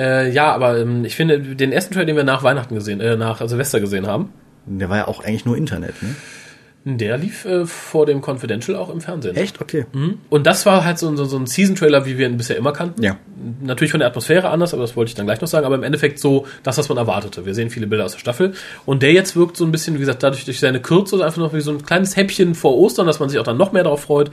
[0.00, 3.16] Äh, ja, aber ähm, ich finde, den ersten Trailer, den wir nach Weihnachten gesehen, äh,
[3.16, 4.32] nach Silvester gesehen haben,
[4.66, 6.14] Der war ja auch eigentlich nur Internet, ne?
[6.84, 9.36] Der lief äh, vor dem Confidential auch im Fernsehen.
[9.36, 9.60] Echt?
[9.60, 9.84] Okay.
[9.92, 10.18] Mhm.
[10.30, 13.02] Und das war halt so, so, so ein Season-Trailer, wie wir ihn bisher immer kannten.
[13.02, 13.18] Ja.
[13.60, 15.66] Natürlich von der Atmosphäre anders, aber das wollte ich dann gleich noch sagen.
[15.66, 17.44] Aber im Endeffekt so das, was man erwartete.
[17.44, 18.54] Wir sehen viele Bilder aus der Staffel.
[18.86, 21.52] Und der jetzt wirkt so ein bisschen, wie gesagt, dadurch durch seine Kürze einfach noch
[21.52, 24.00] wie so ein kleines Häppchen vor Ostern, dass man sich auch dann noch mehr darauf
[24.00, 24.30] freut.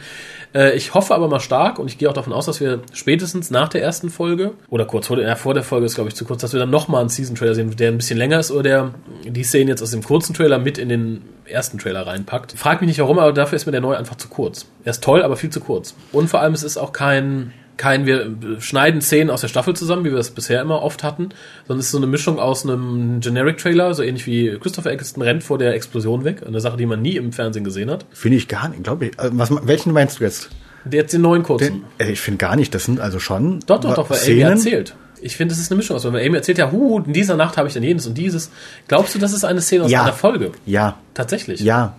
[0.54, 3.52] Äh, ich hoffe aber mal stark und ich gehe auch davon aus, dass wir spätestens
[3.52, 6.16] nach der ersten Folge oder kurz vor der, ja, vor der Folge ist, glaube ich,
[6.16, 8.64] zu kurz, dass wir dann nochmal einen Season-Trailer sehen, der ein bisschen länger ist oder
[8.64, 8.94] der
[9.26, 12.37] die Szenen jetzt aus dem kurzen Trailer mit in den ersten Trailer reinpackt.
[12.56, 14.65] Frag mich nicht warum, aber dafür ist mir der neue einfach zu kurz.
[14.84, 15.93] Er ist toll, aber viel zu kurz.
[16.12, 20.04] Und vor allem, es ist auch kein, kein, wir schneiden Szenen aus der Staffel zusammen,
[20.06, 21.30] wie wir es bisher immer oft hatten,
[21.67, 25.43] sondern es ist so eine Mischung aus einem Generic-Trailer, so ähnlich wie Christopher Eccleston rennt
[25.43, 28.06] vor der Explosion weg, eine Sache, die man nie im Fernsehen gesehen hat.
[28.12, 29.19] Finde ich gar nicht, glaube ich.
[29.19, 30.50] Also, Was, welchen meinst du jetzt?
[30.86, 31.84] Der jetzt den neuen kurzen.
[32.00, 34.26] Den, äh, ich finde gar nicht, das sind also schon Doch, doch, doch, weil Amy
[34.26, 34.52] Szenen.
[34.54, 34.95] erzählt.
[35.21, 37.58] Ich finde, es ist eine Mischung aus, weil Amy erzählt ja, hu, in dieser Nacht
[37.58, 38.52] habe ich dann jenes und dieses.
[38.88, 40.04] Glaubst du, das ist eine Szene aus Ja.
[40.04, 40.52] einer Folge?
[40.65, 41.60] Ja, Tatsächlich.
[41.60, 41.95] ja.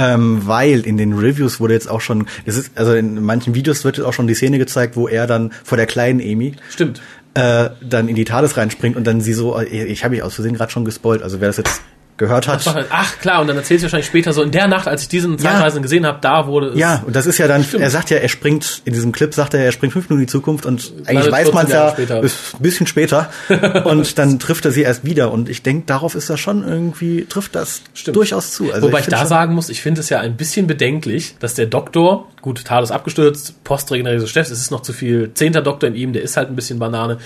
[0.00, 3.84] Ähm, weil in den Reviews wurde jetzt auch schon, es ist, also in manchen Videos
[3.84, 7.02] wird jetzt auch schon die Szene gezeigt, wo er dann vor der kleinen Amy Stimmt.
[7.34, 10.34] äh, dann in die TARDIS reinspringt und dann sie so, äh, ich habe mich aus
[10.34, 11.82] Versehen gerade schon gespoilt, also wer das jetzt
[12.18, 12.86] gehört hat.
[12.90, 15.38] Ach klar, und dann erzählst du wahrscheinlich später so, in der Nacht, als ich diesen
[15.38, 16.78] Zeitreisen gesehen habe, da wurde es.
[16.78, 17.82] Ja, und das ist ja dann, Stimmt.
[17.82, 20.26] er sagt ja, er springt, in diesem Clip sagt er, er springt fünf Minuten in
[20.26, 22.22] die Zukunft und eigentlich weiß 14 man es ja, später.
[22.22, 23.30] ist ein bisschen später
[23.84, 27.24] und dann trifft er sie erst wieder und ich denke, darauf ist das schon irgendwie,
[27.24, 28.16] trifft das Stimmt.
[28.16, 28.72] durchaus zu.
[28.72, 31.54] Also Wobei ich, find da sagen muss, ich finde es ja ein bisschen bedenklich, dass
[31.54, 35.94] der Doktor, gut, Thales abgestürzt, postregenerierter Chef, es ist noch zu viel, zehnter Doktor in
[35.94, 37.18] ihm, der ist halt ein bisschen Banane,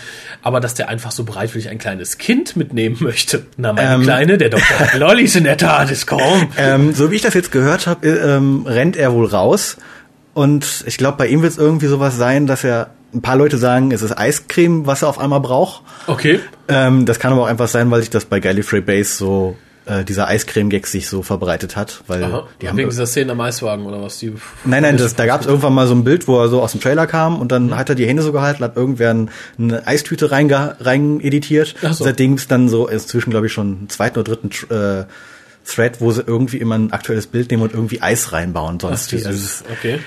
[0.43, 3.47] aber dass der einfach so bereitwillig ein kleines Kind mitnehmen möchte.
[3.57, 4.03] Na, meine Ähm.
[4.03, 6.49] Kleine, der Doktor Lollis in der TARDIS, komm.
[6.57, 9.77] Ähm, so wie ich das jetzt gehört habe, ähm, rennt er wohl raus.
[10.35, 13.59] Und ich glaube, bei ihm wird es irgendwie sowas sein, dass er ein paar Leute
[13.59, 15.83] sagen, es ist Eiscreme, was er auf einmal braucht.
[16.07, 16.41] Okay.
[16.69, 20.05] Ähm, das kann aber auch einfach sein, weil sich das bei Gallifrey Base so äh,
[20.05, 22.47] dieser Eiscreme-Gag sich so verbreitet hat, weil Aha.
[22.61, 24.19] die haben Wegen dieser Szene am Eiswagen oder was?
[24.19, 24.33] Die
[24.65, 26.73] Nein, nein, das, da gab es irgendwann mal so ein Bild, wo er so aus
[26.73, 29.87] dem Trailer kam und dann hat er die Hände so gehalten, hat irgendwer ein- eine
[29.87, 31.75] Eistüte reinge- rein editiert.
[31.85, 32.05] Ach so.
[32.05, 35.05] Seitdem ist dann so, inzwischen glaube ich schon einen zweiten oder dritten äh,
[35.65, 38.79] Thread, wo sie irgendwie immer ein aktuelles Bild nehmen und irgendwie Eis reinbauen.
[38.81, 39.25] Sonst wie.
[39.25, 39.65] Also.
[39.71, 39.99] Okay.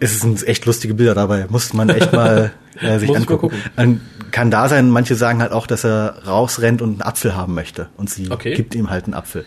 [0.00, 1.46] Es sind echt lustige Bilder dabei.
[1.48, 3.50] Muss man echt mal äh, sich ich angucken.
[3.76, 7.54] Ähm, Kann da sein, manche sagen halt auch, dass er rausrennt und einen Apfel haben
[7.54, 7.88] möchte.
[7.96, 8.54] Und sie Okay.
[8.54, 9.44] gibt ihm halt einen Apfel.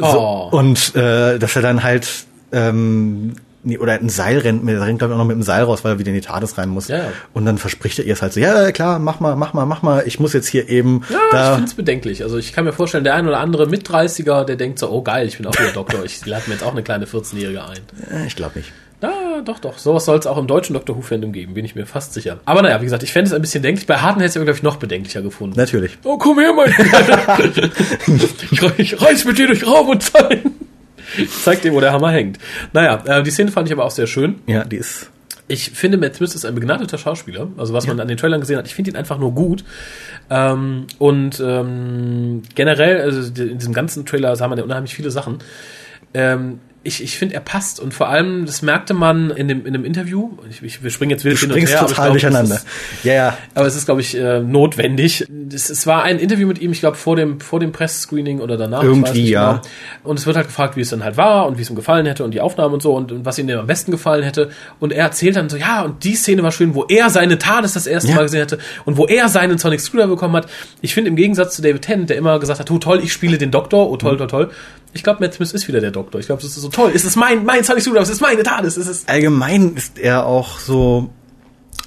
[0.00, 0.48] Oh.
[0.52, 2.08] Und äh, dass er dann halt
[2.52, 5.64] ähm, nee, oder ein Seil rennt, er rennt glaube ich auch noch mit dem Seil
[5.64, 6.88] raus, weil er wieder in die TARDIS rein muss.
[6.88, 7.04] Ja, ja.
[7.32, 9.82] Und dann verspricht er ihr es halt so, ja klar, mach mal, mach mal, mach
[9.82, 11.54] mal, ich muss jetzt hier eben Ja, ich da.
[11.54, 12.22] finde es bedenklich.
[12.22, 15.26] Also ich kann mir vorstellen, der ein oder andere Mit-30er, der denkt so, oh geil,
[15.26, 17.78] ich bin auch wieder Doktor, ich lade mir jetzt auch eine kleine 14-Jährige ein.
[18.12, 18.70] Äh, ich glaube nicht.
[19.02, 19.78] Na, doch, doch.
[19.78, 22.38] Sowas soll es auch im deutschen Doctor Who-Fandom geben, bin ich mir fast sicher.
[22.44, 23.88] Aber naja, wie gesagt, ich fände es ein bisschen bedenklich.
[23.88, 25.58] Bei Harten hätte es ja, glaube ich, noch bedenklicher gefunden.
[25.58, 25.98] Natürlich.
[26.04, 26.70] Oh, komm her, mein
[28.08, 30.42] ich, ich reiß mit dir durch Raum und Zeit.
[31.18, 32.38] Ich zeig dir, wo der Hammer hängt.
[32.72, 34.36] Naja, äh, die Szene fand ich aber auch sehr schön.
[34.46, 35.10] Ja, die ist.
[35.48, 37.48] Ich finde, Matt Smith ist ein begnadeter Schauspieler.
[37.58, 39.64] Also was man an den Trailern gesehen hat, ich finde ihn einfach nur gut.
[40.30, 45.38] Ähm, und ähm, generell, also in diesem ganzen Trailer sah man ja unheimlich viele Sachen.
[46.14, 47.78] Ähm, ich, ich finde, er passt.
[47.80, 50.30] Und vor allem, das merkte man in dem, in dem Interview.
[50.50, 51.80] Ich, ich, wir springen jetzt wild Du hin und springst her.
[51.80, 52.54] total glaube, das durcheinander.
[52.56, 52.66] ist-
[53.04, 53.38] Ja, ja.
[53.54, 55.26] aber es ist, glaube ich, äh, notwendig.
[55.52, 58.56] Es, es war ein Interview mit ihm, ich glaube, vor dem, vor dem Pressscreening oder
[58.56, 58.82] danach.
[58.82, 59.52] Irgendwie, ja.
[59.52, 59.62] Genau.
[60.04, 62.06] Und es wird halt gefragt, wie es dann halt war und wie es ihm gefallen
[62.06, 64.50] hätte und die Aufnahmen und so und, und was ihm am besten gefallen hätte.
[64.80, 67.74] Und er erzählt dann so, ja, und die Szene war schön, wo er seine TARDIS
[67.74, 68.16] das erste Ja.
[68.16, 70.48] Mal gesehen hatte und wo er seinen Sonic Screwdriver bekommen hat.
[70.80, 73.38] Ich finde im Gegensatz zu David Tennant, der immer gesagt hat, oh toll, ich spiele
[73.38, 73.98] den Doktor, oh Mhm.
[73.98, 74.50] toll, toll, toll.
[74.94, 76.20] Ich glaube, Matt Smith ist wieder der Doktor.
[76.20, 76.92] Ich glaube, es ist so toll.
[76.94, 79.08] Es ist mein, mein Sonic Screwdriver, es ist meine TARDIS, es ist...
[79.08, 81.10] allgemein ist er auch so.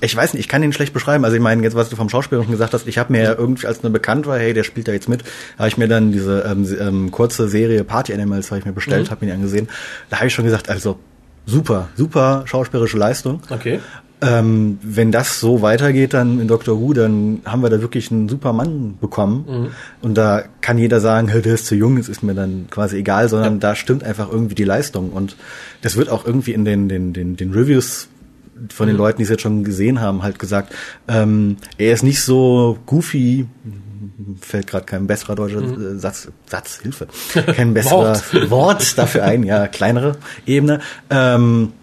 [0.01, 1.23] Ich weiß nicht, ich kann ihn schlecht beschreiben.
[1.23, 3.65] Also ich meine, jetzt was du vom Schauspieler gesagt hast, ich habe mir ja irgendwie,
[3.67, 5.23] als mir bekannt war, hey, der spielt da jetzt mit,
[5.57, 9.09] habe ich mir dann diese ähm, ähm, kurze Serie Party Animals habe ich mir bestellt,
[9.09, 9.69] habe ihn angesehen.
[10.09, 10.99] Da habe ich schon gesagt, also
[11.45, 13.41] super, super schauspielerische Leistung.
[13.49, 13.79] Okay.
[14.25, 18.27] Ähm, wenn das so weitergeht dann in Doctor Who, dann haben wir da wirklich einen
[18.29, 19.71] super Mann bekommen.
[20.01, 22.97] Und da kann jeder sagen, hey, der ist zu jung, das ist mir dann quasi
[22.97, 25.11] egal, sondern da stimmt einfach irgendwie die Leistung.
[25.11, 25.35] Und
[25.81, 28.09] das wird auch irgendwie in den, den, den, den Reviews
[28.73, 30.73] von den Leuten, die es jetzt schon gesehen haben, halt gesagt,
[31.07, 33.47] ähm, er ist nicht so goofy,
[34.39, 37.07] fällt gerade kein besserer deutscher äh, Satz, Satz, Hilfe,
[37.55, 38.97] kein besserer Wort.
[38.97, 40.79] dafür ein, ja, kleinere Ebene.
[41.09, 41.73] Ähm,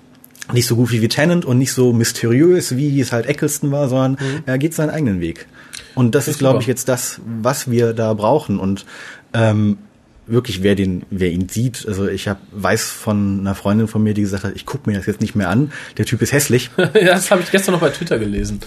[0.53, 4.43] nicht so goofy wie Tennant und nicht so mysteriös, wie es halt Eccleston war, sondern
[4.47, 5.47] er geht seinen eigenen Weg.
[5.95, 8.59] Und das ist, glaube ich, jetzt das, was wir da brauchen.
[8.59, 8.87] Und
[9.35, 9.79] ähm,
[10.27, 14.15] wirklich, wer den, wer ihn sieht, also ich hab, weiß von einer Freundin von mir,
[14.15, 16.71] die gesagt hat, ich guck mir das jetzt nicht mehr an, der Typ ist hässlich.
[16.77, 18.61] ja, das habe ich gestern noch bei Twitter gelesen.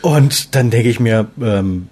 [0.00, 1.88] Und dann denke ich mir, ähm,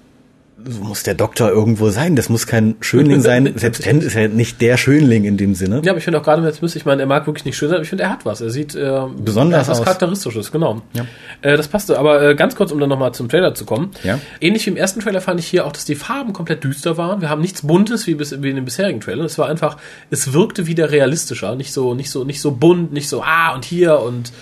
[0.80, 2.16] muss der Doktor irgendwo sein.
[2.16, 3.52] Das muss kein Schönling sein.
[3.56, 5.82] Selbst Tennant ist ja nicht der Schönling in dem Sinne.
[5.84, 7.68] Ja, aber ich finde auch gerade Matt Smith, ich meine, er mag wirklich nicht schön
[7.68, 8.40] sein, aber ich finde, er hat was.
[8.40, 9.84] Er sieht äh, Besonders er hat was aus.
[9.84, 10.82] Charakteristisches, genau.
[10.92, 11.06] Ja.
[11.42, 11.98] Äh, das passte.
[11.98, 13.90] Aber äh, ganz kurz, um dann nochmal zum Trailer zu kommen.
[14.02, 14.18] Ja.
[14.40, 17.20] Ähnlich wie im ersten Trailer fand ich hier auch, dass die Farben komplett düster waren.
[17.20, 19.26] Wir haben nichts Buntes wie, bis, wie in den bisherigen Trailern.
[19.26, 19.76] Es war einfach,
[20.10, 21.54] es wirkte wieder realistischer.
[21.54, 24.32] Nicht so, nicht so, nicht so bunt, nicht so, ah, und hier und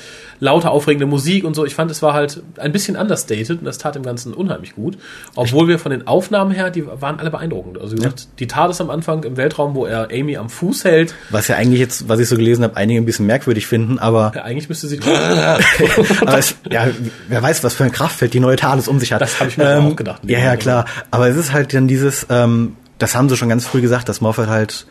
[0.40, 1.64] lauter aufregende Musik und so.
[1.64, 4.98] Ich fand, es war halt ein bisschen understated und das tat dem Ganzen unheimlich gut.
[5.35, 7.81] Obwohl wir von den Aufnahmen her, die waren alle beeindruckend.
[7.81, 11.14] Also wie gesagt, die TARDIS am Anfang im Weltraum, wo er Amy am Fuß hält.
[11.31, 14.33] Was ja eigentlich jetzt, was ich so gelesen habe, einige ein bisschen merkwürdig finden, aber,
[14.35, 15.01] Ja, eigentlich müsste sie.
[16.20, 16.88] aber es, ja,
[17.29, 19.20] wer weiß, was für ein Kraftfeld die neue TARDIS um sich hat.
[19.20, 20.22] Das habe ich mir auch gedacht.
[20.24, 20.87] Ja, ja, klar.
[21.11, 24.20] Aber es ist halt dann dieses, ähm, das haben sie schon ganz früh gesagt, dass
[24.20, 24.87] Moffat halt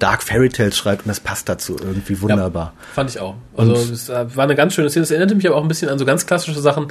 [0.00, 2.72] Dark Fairy Tales schreibt und das passt dazu irgendwie wunderbar.
[2.76, 3.34] Ja, fand ich auch.
[3.56, 5.04] Also Und- es äh, war eine ganz schöne Szene.
[5.04, 6.88] Es erinnerte mich aber auch ein bisschen an so ganz klassische Sachen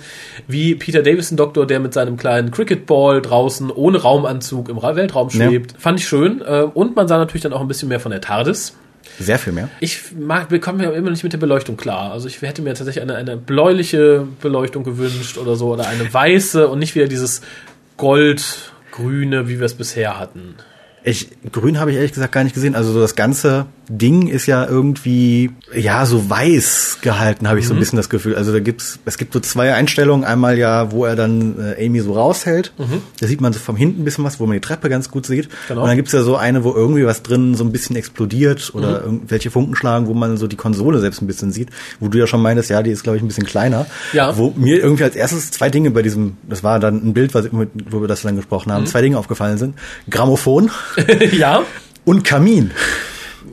[0.48, 5.28] wie Peter Davison Doktor, der mit seinem kleinen Cricketball draußen ohne Raumanzug im Ra- Weltraum
[5.34, 5.48] Ja.
[5.50, 5.76] schwebt.
[5.78, 6.42] Fand ich schön.
[6.42, 8.76] Äh, Und man sah natürlich dann auch ein bisschen mehr von der TARDIS.
[9.20, 9.70] Sehr viel mehr.
[9.82, 12.12] Ich mag, bekomme ja immer nicht mit der Beleuchtung klar.
[12.12, 16.68] Also ich hätte mir tatsächlich eine, eine bläuliche Beleuchtung gewünscht oder so oder eine weiße
[16.68, 17.42] und nicht wieder dieses
[17.98, 20.56] goldgrüne, wie wir es bisher hatten.
[21.10, 22.76] Ich, grün habe ich ehrlich gesagt gar nicht gesehen.
[22.76, 27.74] Also so das ganze Ding ist ja irgendwie, ja, so weiß gehalten, habe ich so
[27.74, 28.36] ein bisschen das Gefühl.
[28.36, 30.24] Also da gibt's, es gibt so zwei Einstellungen.
[30.24, 32.74] Einmal ja, wo er dann äh, Amy so raushält.
[33.20, 35.26] Da sieht man so vom hinten ein bisschen was, wo man die Treppe ganz gut
[35.26, 35.50] sieht.
[35.68, 35.82] Genau.
[35.82, 39.02] Und dann gibt's ja so eine, wo irgendwie was drin so ein bisschen explodiert oder
[39.04, 41.70] irgendwelche Funken schlagen, wo man so die Konsole selbst ein bisschen sieht.
[42.00, 43.88] Wo du ja schon meintest, ja, die ist, glaube ich, ein bisschen kleiner.
[44.14, 44.38] Ja.
[44.38, 47.50] Wo mir irgendwie als erstes zwei Dinge bei diesem, das war dann ein Bild, was,
[47.52, 49.76] wo wir das dann gesprochen haben, zwei Dinge aufgefallen sind.
[50.12, 50.70] Grammophon
[51.32, 51.64] ja.
[52.06, 52.72] und Kamin.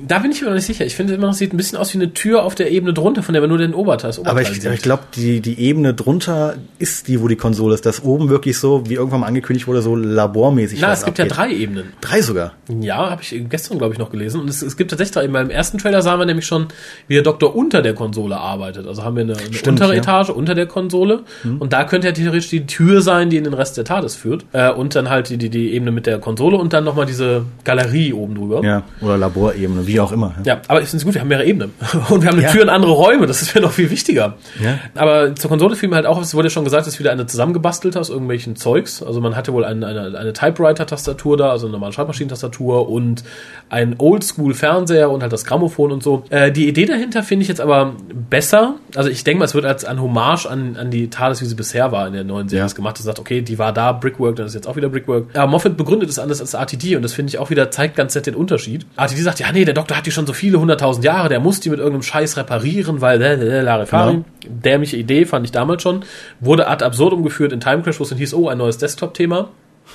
[0.08, 0.86] Da bin ich mir noch nicht sicher.
[0.86, 3.22] Ich finde immer noch, sieht ein bisschen aus wie eine Tür auf der Ebene drunter,
[3.22, 5.94] von der man nur den Oberteil, das Aber Oberteil ich, ich glaube, die, die Ebene
[5.94, 7.84] drunter ist die, wo die Konsole ist.
[7.86, 10.80] Das oben wirklich so, wie irgendwann mal angekündigt wurde, so labormäßig.
[10.80, 11.36] Na, es gibt abgeht.
[11.36, 11.92] ja drei Ebenen.
[12.00, 12.52] Drei sogar.
[12.80, 14.40] Ja, habe ich gestern, glaube ich, noch gelesen.
[14.40, 15.48] Und es, es gibt tatsächlich drei Ebenen.
[15.48, 16.68] Beim ersten Trailer sahen wir nämlich schon,
[17.08, 18.86] wie der Doktor unter der Konsole arbeitet.
[18.86, 20.00] Also haben wir eine, eine Stimmt, untere ja.
[20.00, 21.24] Etage unter der Konsole.
[21.58, 24.44] Und da könnte ja theoretisch die Tür sein, die in den Rest der TARDIS führt.
[24.52, 27.44] Äh, und dann halt die, die, die Ebene mit der Konsole und dann nochmal diese
[27.64, 28.62] Galerie oben drüber.
[28.62, 30.34] Ja, oder Laborebene, wie auch immer.
[30.44, 31.72] Ja, aber ich finde es gut, wir haben mehrere Ebenen.
[32.08, 32.52] Und wir haben eine Ja.
[32.52, 34.34] Tür in andere Räume, das ist mir noch viel wichtiger.
[34.62, 34.78] Ja.
[34.94, 37.12] Aber zur Konsole fiel mir halt auch, es wurde ja schon gesagt, es ist wieder
[37.12, 39.02] eine zusammengebastelte aus irgendwelchen Zeugs.
[39.02, 43.24] Also man hatte wohl eine, eine, eine Typewriter-Tastatur da, also eine normale Schreibmaschinentastatur und
[43.70, 46.24] ein Oldschool-Fernseher und halt das Grammophon und so.
[46.30, 47.94] Äh, die Idee dahinter finde ich jetzt aber
[48.30, 48.74] besser.
[48.94, 51.54] Also ich denke mal, es wird als ein Hommage an, an die TARDIS, wie sie
[51.54, 52.72] bisher war in der neuen Serie Ja.
[52.74, 52.98] gemacht.
[52.98, 55.26] Das sagt, okay, die war da, Brickwork, dann ist jetzt auch wieder Brickwork.
[55.34, 58.14] Aber Moffat begründet es anders als RTD und das finde ich auch wieder, zeigt ganz
[58.14, 58.86] nett den Unterschied.
[58.96, 61.60] RTD sagt, ja nee, der Doktor hat die schon so viele hunderttausend Jahre, der muss
[61.60, 64.14] die mit irgendeinem Scheiß reparieren, weil äh, äh, Larifari.
[64.14, 64.24] Genau.
[64.48, 66.04] Dämliche Idee, fand ich damals schon.
[66.40, 69.50] Wurde ad absurdum geführt in Time Crash, wo es dann hieß, oh, ein neues Desktop-Thema.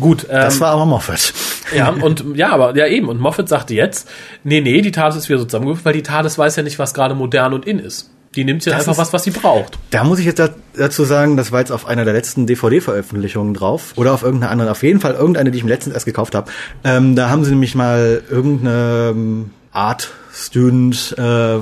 [0.00, 1.32] Gut, ähm, Das war aber Moffat.
[1.74, 3.08] ja, und ja, aber ja eben.
[3.08, 4.08] Und Moffat sagte jetzt,
[4.42, 6.94] nee, nee, die TARDIS ist wieder so zusammengewürfelt, weil die TARDIS weiß ja nicht, was
[6.94, 8.10] gerade modern und in ist.
[8.36, 9.78] Die nimmt ja einfach ist- was, was sie braucht.
[9.90, 13.54] Da muss ich jetzt da- dazu sagen, das war jetzt auf einer der letzten DVD-Veröffentlichungen
[13.54, 13.92] drauf.
[13.96, 14.70] Oder auf irgendeiner anderen.
[14.70, 16.50] Auf jeden Fall irgendeine, die ich mir letztens erst gekauft habe.
[16.84, 21.58] Ähm, da haben sie nämlich mal irgendeine ähm, Art Student äh,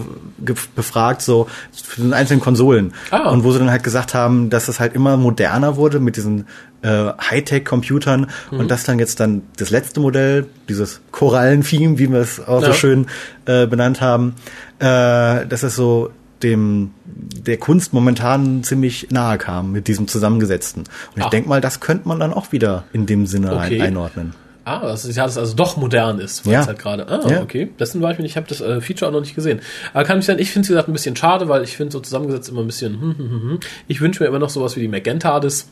[0.75, 2.93] befragt, so für den einzelnen Konsolen.
[3.11, 3.29] Ah.
[3.31, 6.47] Und wo sie dann halt gesagt haben, dass es halt immer moderner wurde mit diesen
[6.83, 8.59] äh, Hightech-Computern Mhm.
[8.59, 12.69] und das dann jetzt dann das letzte Modell, dieses Korallen-Theme, wie wir es auch Ja.
[12.69, 13.07] so schön
[13.47, 14.35] äh, benannt haben,
[14.79, 16.11] äh, dass es so
[16.43, 20.83] dem der Kunst momentan ziemlich nahe kam mit diesem zusammengesetzten.
[20.83, 21.31] Und ich Ach.
[21.31, 23.57] denke mal, das könnte man dann auch wieder in dem Sinne Okay.
[23.79, 24.35] rein, einordnen.
[24.65, 26.61] Ah, dass die TARDIS also doch modern ist, weil Ja.
[26.61, 27.09] es halt gerade.
[27.09, 27.43] Ah, Ja.
[27.43, 27.71] okay.
[27.81, 29.61] Dessen war ich mir nicht, ich habe das äh, Feature auch noch nicht gesehen.
[29.93, 31.91] Aber kann ich sagen, ich finde es wie gesagt ein bisschen schade, weil ich finde
[31.93, 33.01] so zusammengesetzt immer ein bisschen.
[33.01, 33.61] Hm, hm, hm, hm.
[33.89, 35.67] Ich wünsche mir immer noch sowas wie die McGen-TARDIS.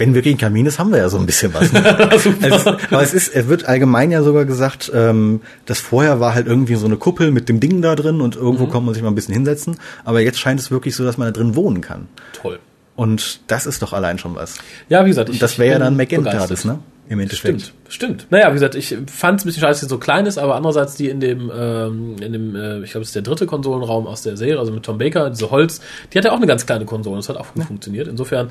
[0.00, 1.72] Wenn wir gegen Kamin ist, haben wir ja so ein bisschen was.
[1.72, 1.84] Ne?
[2.10, 6.46] also, aber es ist, es wird allgemein ja sogar gesagt, ähm, das vorher war halt
[6.46, 8.70] irgendwie so eine Kuppel mit dem Ding da drin und irgendwo Mhm.
[8.70, 9.76] kann man sich mal ein bisschen hinsetzen.
[10.04, 12.08] Aber jetzt scheint es wirklich so, dass man da drin wohnen kann.
[12.32, 12.58] Toll.
[12.96, 14.56] Und das ist doch allein schon was.
[14.88, 16.78] Ja, wie gesagt, ich Und das wäre ja dann das, ne?
[17.10, 17.60] Im Endeffekt.
[17.60, 18.26] Stimmt, stimmt.
[18.30, 20.54] Naja, wie gesagt, ich fand es ein bisschen schade, dass sie so klein ist, aber
[20.54, 24.06] andererseits die in dem, ähm, in dem, äh, ich glaube, es ist der dritte Konsolenraum
[24.06, 25.80] aus der Serie, also mit Tom Baker, diese Holz,
[26.12, 28.06] die hat ja auch eine ganz kleine Konsole, das hat auch gut funktioniert.
[28.06, 28.46] Insofern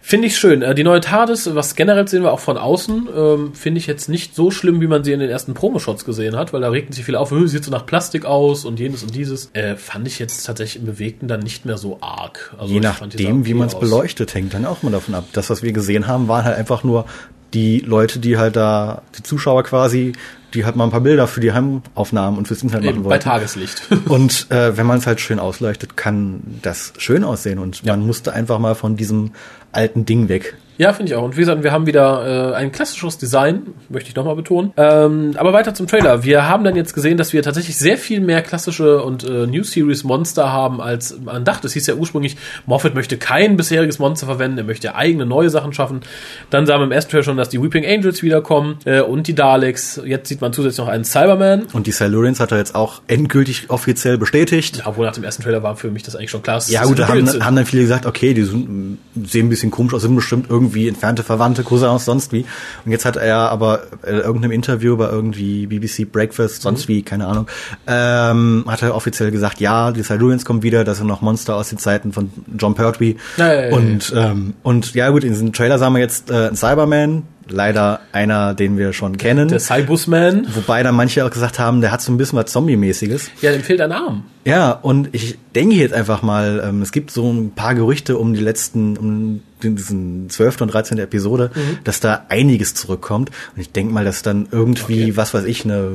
[0.00, 0.62] finde ich schön.
[0.62, 4.08] Äh, die neue TARDIS, was generell sehen wir auch von außen, ähm, finde ich jetzt
[4.08, 6.92] nicht so schlimm, wie man sie in den ersten Promoshots gesehen hat, weil da regten
[6.92, 9.50] sich viele auf, "Äh, sieht so nach Plastik aus und jenes und dieses.
[9.52, 12.54] Äh, fand ich jetzt tatsächlich im Bewegten dann nicht mehr so arg.
[12.56, 15.24] Also Je nachdem, wie man es beleuchtet, hängt dann auch mal davon ab.
[15.32, 17.06] Das, was wir gesehen haben, waren halt einfach nur
[17.54, 20.12] die Leute, die halt da, die Zuschauer quasi,
[20.54, 23.18] die halt mal ein paar Bilder für die Heimaufnahmen und fürs Internet machen Eben, bei.
[23.18, 23.82] Tageslicht.
[24.06, 27.58] Und äh, wenn man es halt schön ausleuchtet, kann das schön aussehen.
[27.58, 29.30] Und man musste einfach mal von diesem
[29.72, 30.56] alten Ding weg.
[30.80, 31.22] Ja, finde ich auch.
[31.22, 34.72] Und wie gesagt, wir haben wieder äh, ein klassisches Design, möchte ich nochmal betonen.
[34.78, 36.24] Ähm, aber weiter zum Trailer.
[36.24, 39.62] Wir haben dann jetzt gesehen, dass wir tatsächlich sehr viel mehr klassische und äh, New
[39.62, 41.66] Series Monster haben, als man dachte.
[41.66, 45.74] Es hieß ja ursprünglich, Moffat möchte kein bisheriges Monster verwenden, er möchte eigene neue Sachen
[45.74, 46.00] schaffen.
[46.48, 49.34] Dann sahen wir im ersten Trailer schon, dass die Weeping Angels wiederkommen äh, und die
[49.34, 50.00] Daleks.
[50.02, 51.64] Jetzt sieht man zusätzlich noch einen Cyberman.
[51.74, 54.80] Und die Silurians hat er jetzt auch endgültig offiziell bestätigt.
[54.86, 56.62] Obwohl nach dem ersten Trailer war für mich das eigentlich schon klar.
[56.68, 59.92] Ja gut, da haben, haben dann viele gesagt, okay, die sind, sehen ein bisschen komisch
[59.92, 62.44] aus, sind bestimmt irgendwie entfernte Verwandte, Cousins, sonst wie.
[62.84, 67.26] Und jetzt hat er aber äh, irgendeinem Interview bei irgendwie BBC Breakfast, sonst wie, keine
[67.26, 67.46] Ahnung,
[67.86, 71.68] ähm, hat er offiziell gesagt, ja, die Silurians kommen wieder, das sind noch Monster aus
[71.68, 73.16] den Zeiten von John Pertwee.
[73.36, 77.22] Ja, und, ähm, und ja gut, in diesem Trailer sahen wir jetzt äh, einen Cyberman,
[77.52, 79.48] leider einer, den wir schon kennen.
[79.48, 80.46] der Cybusman.
[80.54, 83.30] Wobei dann manche auch gesagt haben, der hat so ein bisschen was Zombie-mäßiges.
[83.42, 84.24] Ja, dem fehlt ein Arm.
[84.44, 88.32] Ja, und ich denke jetzt einfach mal, ähm, es gibt so ein paar Gerüchte um
[88.34, 90.62] die letzten, um diesen 12.
[90.62, 90.98] und 13.
[90.98, 91.78] Episode, Mhm.
[91.84, 93.30] dass da einiges zurückkommt.
[93.54, 95.16] Und ich denke mal, dass dann irgendwie, Okay.
[95.16, 95.90] was weiß ich, eine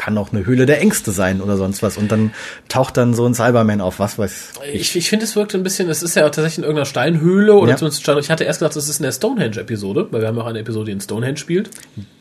[0.00, 1.98] kann auch eine Höhle der Ängste sein oder sonst was.
[1.98, 2.32] Und dann
[2.70, 4.80] taucht dann so ein Cyberman auf, was weiß ich.
[4.80, 7.72] Ich, ich finde, es wirkt ein bisschen, es ist ja tatsächlich in irgendeiner Steinhöhle oder
[7.72, 7.76] Ja.
[7.76, 10.60] zumindest ich hatte erst gedacht, es ist in der Stonehenge-Episode, weil wir haben auch eine
[10.60, 11.68] Episode, die in Stonehenge spielt.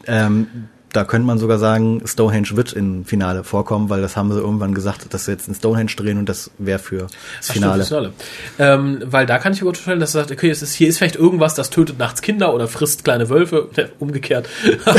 [0.05, 0.47] Ähm,
[0.91, 4.73] da könnte man sogar sagen, Stonehenge wird im Finale vorkommen, weil das haben sie irgendwann
[4.73, 7.85] gesagt, dass sie jetzt in Stonehenge drehen und das wäre für das Finale.
[7.85, 8.13] stimmt,
[8.57, 8.73] Finale.
[8.73, 10.97] Ähm, weil da kann ich mir vorstellen, dass er sagt, okay, es ist, hier ist
[10.97, 14.49] vielleicht irgendwas, das tötet nachts Kinder oder frisst kleine Wölfe, ne, umgekehrt.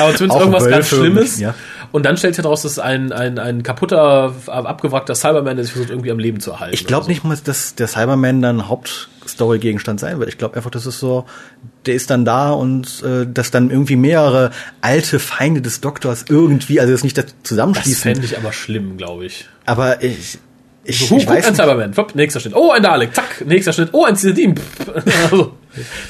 [0.00, 1.40] Aber zumindest Auch irgendwas ganz Wölfe, Schlimmes.
[1.40, 1.54] ja.
[1.92, 5.90] Und dann stellt sich heraus, dass ein, ein, ein kaputter, abgewrackter Cyberman, der sich versucht,
[5.90, 6.74] irgendwie am Leben zu erhalten.
[6.74, 10.28] Ich glaube oder nicht mal, dass der Cyberman dann Hauptstory-Gegenstand sein wird.
[10.28, 11.26] Ich glaube einfach, das ist so,
[11.86, 16.80] der ist dann da und äh, dass dann irgendwie mehrere alte Feinde des Doktors irgendwie,
[16.80, 18.02] also das nicht das Das zusammenschließen.
[18.02, 19.46] fände ich aber schlimm, glaube ich.
[19.64, 20.38] aber ich,
[20.84, 21.94] ich, So, ich guck, weiß ein Cyberman.
[21.94, 22.54] Flop, nächster Schnitt.
[22.54, 23.14] Oh, ein Dalek.
[23.14, 23.88] Zack, nächster Schnitt.
[23.92, 24.54] Oh, ein Citadin.
[25.30, 25.56] Also,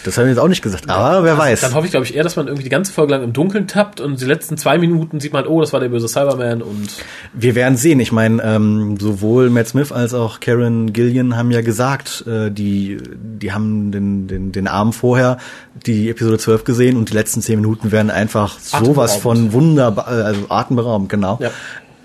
[0.05, 1.61] das habe ich jetzt auch nicht gesagt, aber wer weiß.
[1.61, 3.67] dann hoffe ich, glaube ich, eher, dass man irgendwie die ganze Folge lang im Dunkeln
[3.67, 6.89] tappt und die letzten zwei Minuten sieht man, oh, das war der böse Cyberman und
[7.33, 8.01] Wir werden sehen.
[8.01, 12.99] Ich meine, ähm, sowohl Matt Smith als auch Karen Gillian haben ja gesagt, äh, die,
[13.17, 15.39] die haben den, den, den Abend vorher
[15.85, 20.23] die Episode 12 gesehen und die letzten zehn Minuten werden einfach sowas von wunderbar, äh,
[20.23, 21.39] also atemberaubend, genau.
[21.41, 21.51] Ja.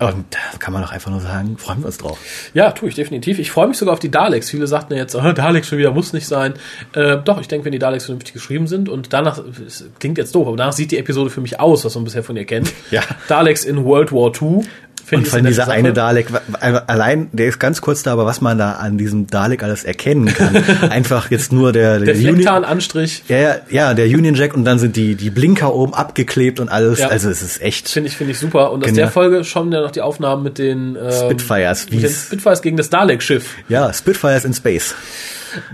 [0.08, 2.18] Und da kann man doch einfach nur sagen, freuen wir uns drauf.
[2.54, 3.38] Ja, tue ich definitiv.
[3.38, 4.50] Ich freue mich sogar auf die Daleks.
[4.50, 6.54] Viele sagten ja jetzt, oh, Daleks schon wieder, muss nicht sein.
[6.94, 10.34] Äh, doch, ich denke, wenn die Daleks vernünftig geschrieben sind und danach, es klingt jetzt
[10.34, 12.72] doof, aber danach sieht die Episode für mich aus, was man bisher von ihr kennt.
[12.90, 13.02] Ja.
[13.28, 14.64] Daleks in World War II.
[15.10, 15.72] Und von dieser Sache.
[15.72, 16.28] eine Dalek,
[16.60, 20.26] allein, der ist ganz kurz da, aber was man da an diesem Dalek alles erkennen
[20.26, 20.56] kann,
[20.90, 24.96] einfach jetzt nur der, Der Union, Flecktarn-Anstrich ja, ja, der Union Jack und dann sind
[24.96, 27.08] die, die Blinker oben abgeklebt und alles, Ja.
[27.08, 28.70] also es ist echt finde ich, finde ich super.
[28.72, 28.96] Und aus Genau.
[28.96, 32.88] der Folge schauen ja noch die Aufnahmen mit den ähm, Spitfires, wie's- Spitfires gegen das
[32.90, 33.56] Dalek-Schiff.
[33.68, 34.94] Ja, Spitfires in Space.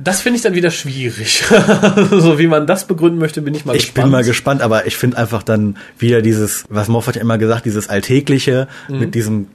[0.03, 1.45] Das finde ich dann wieder schwierig.
[2.11, 4.05] so wie man das begründen möchte, bin ich mal Ich gespannt.
[4.05, 7.65] bin mal gespannt, aber ich finde einfach dann wieder dieses, was Moffat ja immer gesagt,
[7.67, 8.99] dieses Alltägliche Mhm.
[8.99, 9.47] mit diesem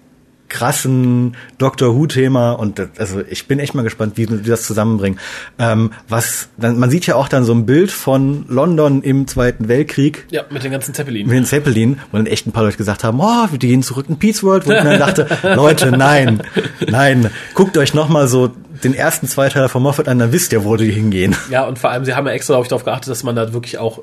[0.49, 5.17] krassen Doctor Who-Thema und das, also ich bin echt mal gespannt, wie, wie das zusammenbringen.
[5.57, 9.67] Ähm, was, dann, man sieht ja auch dann so ein Bild von London im Zweiten
[9.67, 11.25] Weltkrieg Ja, mit den ganzen Zeppelin.
[11.25, 14.05] mit den Zeppelin, wo dann echt ein paar Leute gesagt haben, oh, die gehen zurück
[14.09, 16.43] in Peace World, wo ich mir dachte, Leute, nein,
[16.88, 18.51] nein, guckt euch nochmal so
[18.83, 21.35] den ersten Zweiteiler von Moffat an, dann wisst ihr, wo die hingehen.
[21.49, 23.53] Ja, und vor allem, sie haben ja extra glaub ich, darauf geachtet, dass man da
[23.53, 23.99] wirklich auch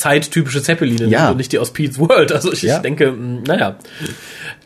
[0.00, 1.30] zeittypische Zeppeline Ja.
[1.30, 2.32] und nicht die aus Pete's World.
[2.32, 2.78] Also ich, Ja.
[2.78, 3.76] denke, mh, naja.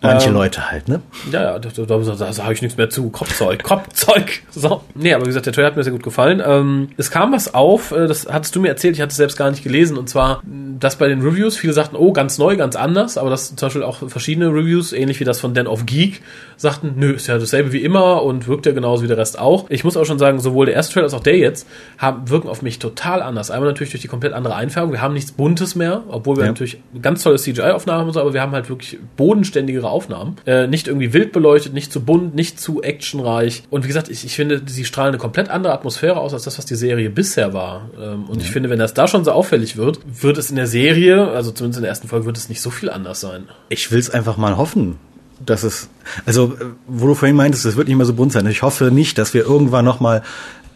[0.00, 1.00] Manche Ähm, Leute halt, ne?
[1.32, 3.10] Ja, ja, da, da, da, da sage ich nichts mehr zu.
[3.10, 4.42] Kopfzeug, Kopfzeug.
[4.56, 4.82] So.
[4.94, 6.40] Nee, aber wie gesagt, der Trailer hat mir sehr gut gefallen.
[6.44, 9.36] Ähm, es kam was auf, äh, das hattest du mir erzählt, ich hatte es selbst
[9.36, 12.56] gar nicht gelesen, und zwar, mh, dass bei den Reviews viele sagten, oh, ganz neu,
[12.56, 15.86] ganz anders, aber dass zum Beispiel auch verschiedene Reviews, ähnlich wie das von Den of
[15.86, 16.22] Geek,
[16.56, 19.66] sagten, nö, ist ja dasselbe wie immer und wirkt ja genauso wie der Rest auch.
[19.70, 21.66] Ich muss auch schon sagen, sowohl der erste Trailer als auch der jetzt
[21.98, 23.50] haben, wirken auf mich total anders.
[23.50, 24.92] Einmal natürlich durch die komplett andere Einfärbung.
[24.92, 26.50] Wir haben nichts Buntes mehr, obwohl wir Ja.
[26.50, 30.36] natürlich ganz tolle CGI-Aufnahmen haben so, aber wir haben halt wirklich bodenständigere Aufnahmen.
[30.46, 33.62] Äh, nicht irgendwie wild beleuchtet, nicht zu bunt, nicht zu actionreich.
[33.70, 36.58] Und wie gesagt, ich, ich finde, sie strahlen eine komplett andere Atmosphäre aus, als das,
[36.58, 37.88] was die Serie bisher war.
[37.98, 40.66] Ähm, und ich finde, wenn das da schon so auffällig wird, wird es in der
[40.66, 43.48] Serie, also zumindest in der ersten Folge, wird es nicht so viel anders sein.
[43.70, 44.96] Ich will's einfach mal hoffen,
[45.44, 45.88] dass es,
[46.26, 48.46] also, äh, wo du vorhin meintest, es wird nicht mehr so bunt sein.
[48.46, 50.22] Ich hoffe nicht, dass wir irgendwann noch mal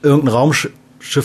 [0.02, 0.72] irgendein Raumschiff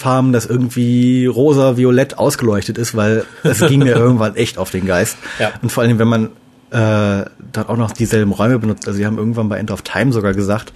[0.03, 4.85] haben, das irgendwie rosa, violett ausgeleuchtet ist, weil es ging mir irgendwann echt auf den
[4.85, 5.17] Geist.
[5.39, 5.51] Ja.
[5.61, 6.29] Und vor allem, wenn man
[6.73, 8.87] äh, dann auch noch dieselben Räume benutzt.
[8.87, 10.73] Also sie haben irgendwann bei End of Time sogar gesagt,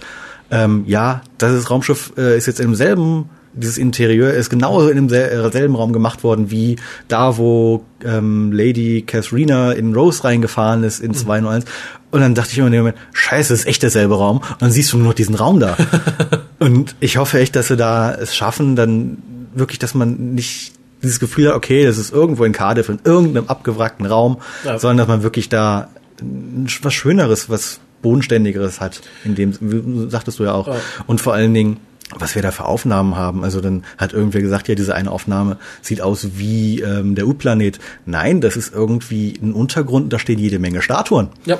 [0.50, 3.28] ähm, ja, das Raumschiff äh, ist jetzt im selben
[3.58, 6.76] dieses Interieur ist genauso in demselben Raum gemacht worden wie
[7.08, 11.64] da, wo ähm, Lady Catherine in Rose reingefahren ist in 201.
[12.10, 14.38] Und dann dachte ich immer in dem Moment, scheiße, das ist echt derselbe Raum.
[14.38, 15.76] Und dann siehst du nur noch diesen Raum da.
[16.58, 19.18] und ich hoffe echt, dass sie da es schaffen, dann
[19.54, 23.48] wirklich, dass man nicht dieses Gefühl hat, okay, das ist irgendwo in Cardiff, in irgendeinem
[23.48, 24.78] abgewrackten Raum, Ja.
[24.78, 25.88] sondern dass man wirklich da
[26.82, 30.66] was Schöneres, was Bodenständigeres hat, in dem, wie sagtest du ja auch.
[30.68, 30.76] Ja.
[31.06, 31.78] Und vor allen Dingen,
[32.16, 33.44] was wir da für Aufnahmen haben.
[33.44, 37.78] Also dann hat irgendwer gesagt, ja, diese eine Aufnahme sieht aus wie ähm, der U-Planet.
[38.06, 41.28] Nein, das ist irgendwie ein Untergrund, da stehen jede Menge Statuen.
[41.44, 41.58] Ja.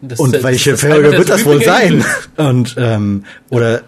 [0.00, 2.04] Das Und welche Folge wird das wohl sein?
[2.36, 3.82] Und ähm, oder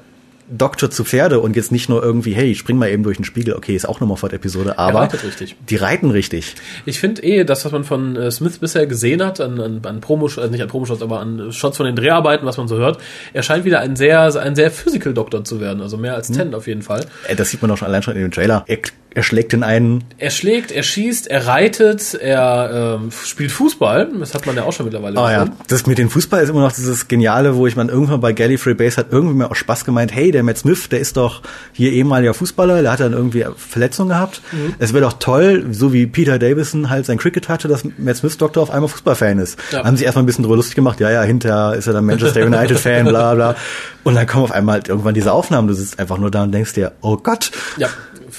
[0.48, 3.54] Doktor zu Pferde und jetzt nicht nur irgendwie, hey, spring mal eben durch den Spiegel,
[3.54, 5.57] okay, ist auch eine Moffat-Episode, aber reitet richtig.
[5.68, 6.54] die reiten richtig.
[6.85, 10.00] Ich finde eh, das, was man von äh, Smith bisher gesehen hat, an, an, an
[10.00, 12.98] Promo, äh, nicht an Promoshots, aber an Shots von den Dreharbeiten, was man so hört,
[13.33, 16.54] er scheint wieder ein sehr, ein sehr Physical Doktor zu werden, also mehr als Ten
[16.54, 17.07] auf jeden Fall.
[17.28, 18.64] Äh, Das sieht man doch schon allein schon in dem Trailer.
[18.66, 18.78] Er,
[19.14, 24.35] er schlägt den einen Er schlägt, er schießt, er reitet, er ähm, spielt Fußball, das
[24.35, 26.72] hat man ja auch schon mittlerweile Oh ja, das mit dem Fußball ist immer noch
[26.72, 30.12] dieses Geniale, wo ich man irgendwann bei Gallifrey Base hat irgendwie mir auch Spaß gemeint,
[30.12, 34.09] hey, der Matt Smith, der ist doch hier ehemaliger Fußballer, der hat dann irgendwie Verletzungen
[34.09, 34.42] gehabt.
[34.50, 34.74] Mhm.
[34.81, 38.37] Es wäre doch toll, so wie Peter Davison halt sein Cricket hatte, dass Matt Smiths
[38.37, 39.59] Doktor auf einmal Fußballfan ist.
[39.70, 39.84] Ja.
[39.84, 42.45] Haben sich erstmal ein bisschen drüber lustig gemacht, ja, ja, hinterher ist er dann Manchester
[42.45, 43.55] United Fan, bla bla.
[44.03, 46.53] Und dann kommen auf einmal halt irgendwann diese Aufnahmen, du sitzt einfach nur da und
[46.53, 47.51] denkst dir, oh Gott.
[47.78, 47.89] Ja,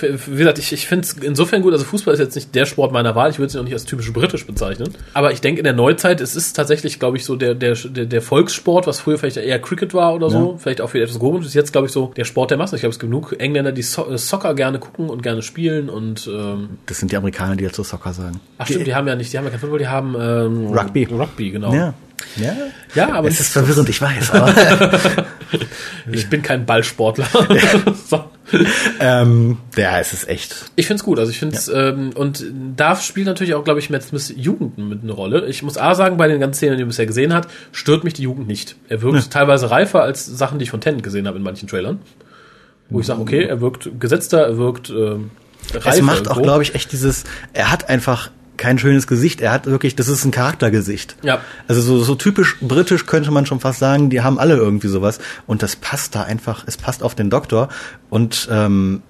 [0.02, 2.92] wie gesagt, ich, ich finde es insofern gut, also Fußball ist jetzt nicht der Sport
[2.92, 4.90] meiner Wahl, ich würde es noch nicht als typisch britisch bezeichnen.
[5.14, 8.22] Aber ich denke in der Neuzeit, es ist tatsächlich, glaube ich, so der, der, der,
[8.22, 11.54] Volkssport, was früher vielleicht eher Cricket war oder so, vielleicht auch wieder etwas komisch, ist
[11.54, 12.76] jetzt, glaube ich, so der Sport der Masse.
[12.76, 15.90] Ich glaube, es gibt genug Engländer, die so äh, Soccer gerne gucken und gerne spielen
[15.90, 18.40] und ähm, Das sind die Amerikaner, die dazu Soccer sagen.
[18.58, 21.06] ach stimmt, die haben ja nicht, die haben ja kein Football, die haben ähm, Rugby.
[21.06, 21.74] Rugby, genau.
[21.74, 21.94] Ja.
[22.36, 22.56] Ja.
[22.94, 24.32] Ja, aber Es ist verwirrend, ich weiß.
[24.32, 24.54] Aber,
[26.12, 27.28] ich bin kein Ballsportler.
[28.10, 28.26] so.
[29.00, 30.56] ähm, ja, es ist echt.
[30.76, 32.46] Ich find's gut, also ich find's ähm, und
[32.76, 35.48] da spielt natürlich auch, glaube ich, Matt Smith Jugend mit eine Rolle.
[35.48, 38.14] Ich muss A sagen, bei den ganzen Szenen, die man bisher gesehen hat, stört mich
[38.14, 38.76] die Jugend nicht.
[38.90, 42.00] Er wirkt teilweise reifer als Sachen, die ich von Tennant gesehen habe in manchen Trailern.
[42.90, 45.32] Wo ich sage, okay, er wirkt gesetzter, er wirkt ähm,
[45.74, 45.90] reifer.
[45.90, 47.24] Es macht auch, glaube ich, echt dieses,
[47.54, 49.42] er hat einfach kein schönes Gesicht.
[49.42, 51.16] Er hat wirklich, das ist ein Charaktergesicht.
[51.24, 51.42] Ja.
[51.68, 55.20] Also so, so typisch britisch könnte man schon fast sagen, die haben alle irgendwie sowas.
[55.48, 57.70] Und das passt da einfach, es passt auf den Doktor.
[58.10, 59.02] Und ähm,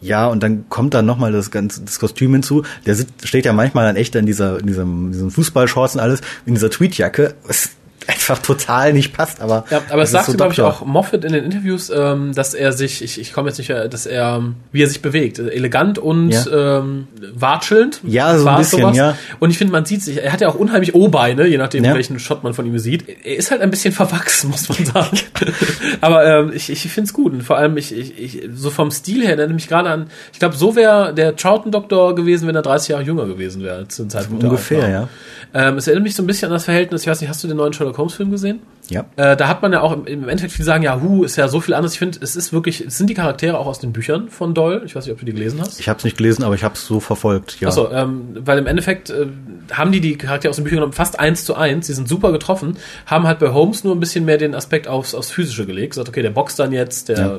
[0.00, 2.64] ja, und dann kommt dann nochmal das ganze das Kostüm hinzu.
[2.86, 6.20] Der sitzt, steht ja manchmal dann echt in dieser, in diesem, diesen Fußballshorts und alles,
[6.46, 7.70] in dieser Tweetjacke, was
[8.10, 9.64] einfach total nicht passt, aber.
[9.70, 13.02] Ja, aber es sagte, glaube ich, auch Moffat in den Interviews, ähm, dass er sich,
[13.02, 14.42] ich, ich komme jetzt nicht, mehr, dass er,
[14.72, 16.78] wie er sich bewegt, elegant und Ja.
[16.80, 18.00] ähm, watschelnd.
[18.04, 19.16] Ja, so ein bisschen, ja.
[19.38, 21.94] Und ich finde, man sieht sich, er hat ja auch unheimlich O-Beine, je nachdem, Ja.
[21.94, 23.04] welchen Shot man von ihm sieht.
[23.24, 25.18] Er ist halt ein bisschen verwachsen, muss man sagen.
[26.00, 27.32] aber ähm, ich, ich finde es gut.
[27.32, 30.38] Und vor allem, ich, ich, ich, so vom Stil her erinnert mich gerade an, ich
[30.38, 34.42] glaube, so wäre der Troughton-Doktor gewesen, wenn er 30 Jahre jünger gewesen wäre, zum Zeitpunkt
[34.42, 35.08] der Ungefähr, ja.
[35.52, 37.48] Ähm, es erinnert mich so ein bisschen an das Verhältnis, ich weiß nicht, hast du
[37.48, 38.60] den neuen Sherlock Holmes-Film gesehen?
[38.88, 39.04] Ja.
[39.14, 41.46] Äh, da hat man ja auch im, im Endeffekt viele sagen, ja, hu, ist ja
[41.46, 41.92] so viel anders.
[41.92, 44.82] Ich finde, es ist wirklich, es sind die Charaktere auch aus den Büchern von Doyle.
[44.84, 45.78] Ich weiß nicht, ob du die gelesen hast.
[45.78, 47.68] Ich habe es nicht gelesen, aber ich habe es so verfolgt, ja.
[47.68, 49.26] Achso, ähm, weil im Endeffekt äh,
[49.72, 52.32] haben die die Charaktere aus den Büchern genommen, fast eins zu eins, die sind super
[52.32, 52.76] getroffen,
[53.06, 56.08] haben halt bei Holmes nur ein bisschen mehr den Aspekt aufs, aufs Physische gelegt, gesagt,
[56.08, 57.38] okay, der boxt dann jetzt, der Ja.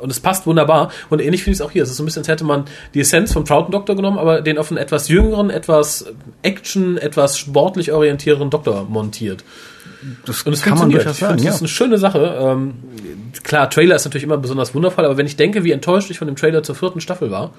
[0.00, 0.92] und es passt wunderbar.
[1.10, 1.82] Und ähnlich finde ich es auch hier.
[1.82, 4.40] Es ist so ein bisschen, als hätte man die Essenz vom Troughton Doktor genommen, aber
[4.40, 6.06] den auf einen etwas jüngeren, etwas
[6.42, 9.42] Action, etwas sportlich orientierteren Doktor montiert.
[10.26, 11.46] Das Und es kann man durchaus Ich sagen, ja.
[11.46, 12.36] Das ist eine schöne Sache.
[12.40, 12.74] Ähm,
[13.42, 16.26] klar, Trailer ist natürlich immer besonders wundervoll, aber wenn ich denke, wie enttäuscht ich von
[16.26, 17.50] dem Trailer zur vierten Staffel war,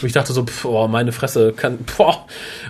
[0.00, 2.26] wo ich dachte so, pff, oh, meine Fresse kann, boah,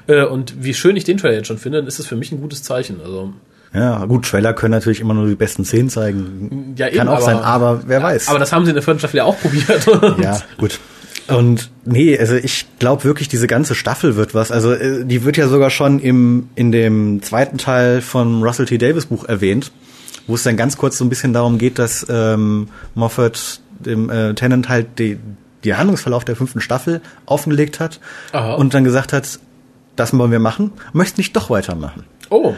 [0.06, 2.32] äh, und wie schön ich den Trailer jetzt schon finde, dann ist es für mich
[2.32, 3.00] ein gutes Zeichen.
[3.02, 3.32] Also
[3.74, 6.74] Ja, gut, Trailer können natürlich immer nur die besten Szenen zeigen.
[6.76, 8.28] Ja, Kann eben, auch aber- sein, aber wer weiß.
[8.28, 9.86] Aber das haben sie in der vierten Staffel ja auch probiert.
[10.22, 10.78] ja, gut.
[11.28, 14.52] Und nee, also ich glaube wirklich, diese ganze Staffel wird was.
[14.52, 18.78] Also äh, die wird ja sogar schon im in dem zweiten Teil von Russell T.
[18.78, 19.72] Davis Buch erwähnt,
[20.26, 24.34] wo es dann ganz kurz so ein bisschen darum geht, dass ähm, Moffat dem äh,
[24.34, 25.18] Tennant halt die,
[25.64, 28.00] die Handlungsverlauf der fünften Staffel offengelegt hat
[28.32, 28.54] Aha.
[28.54, 29.38] und dann gesagt hat,
[29.96, 32.04] das wollen wir machen, möchten nicht doch weitermachen.
[32.30, 32.54] oh.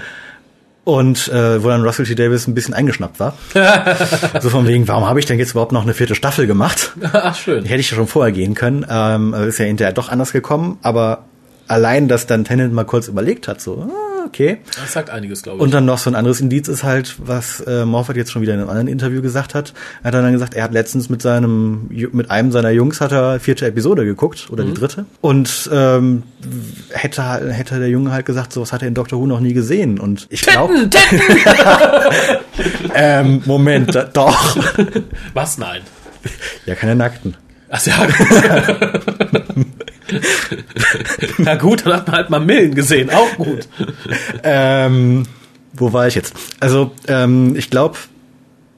[0.88, 2.14] Und äh, wo dann Russell T.
[2.14, 3.34] Davis ein bisschen eingeschnappt war.
[4.40, 6.92] so von wegen, warum habe ich denn jetzt überhaupt noch eine vierte Staffel gemacht?
[7.12, 7.62] Ach, schön.
[7.62, 8.86] Die hätte ich ja schon vorher gehen können.
[8.88, 11.24] Ähm, äh, ist ja hinterher doch anders gekommen, aber
[11.66, 14.58] allein, dass dann Tennant mal kurz überlegt hat, so, ah, okay.
[14.80, 15.62] Das sagt einiges, glaube ich.
[15.62, 18.54] Und dann noch so ein anderes Indiz ist halt, was äh, Moffat jetzt schon wieder
[18.54, 19.72] in einem anderen Interview gesagt hat.
[20.02, 23.40] Er hat dann gesagt, er hat letztens mit seinem, mit einem seiner Jungs hat er
[23.40, 25.06] vierte Episode geguckt oder die dritte.
[25.20, 26.22] Und ähm,
[26.90, 29.54] hätte hätte der Junge halt gesagt, so was hat er in Doctor Who noch nie
[29.54, 29.98] gesehen.
[29.98, 30.74] Und ich glaube,
[32.94, 34.56] ähm, Moment, da, doch,
[35.34, 35.58] Was?
[35.58, 35.82] Nein.
[36.66, 37.36] ja keine Nackten.
[37.70, 38.06] Ach ja.
[41.38, 43.10] Na gut, dann hat man halt mal Millen gesehen.
[43.10, 43.68] Auch gut.
[44.42, 45.24] Ähm,
[45.72, 46.34] wo war ich jetzt?
[46.60, 47.98] Also, ähm, ich glaube,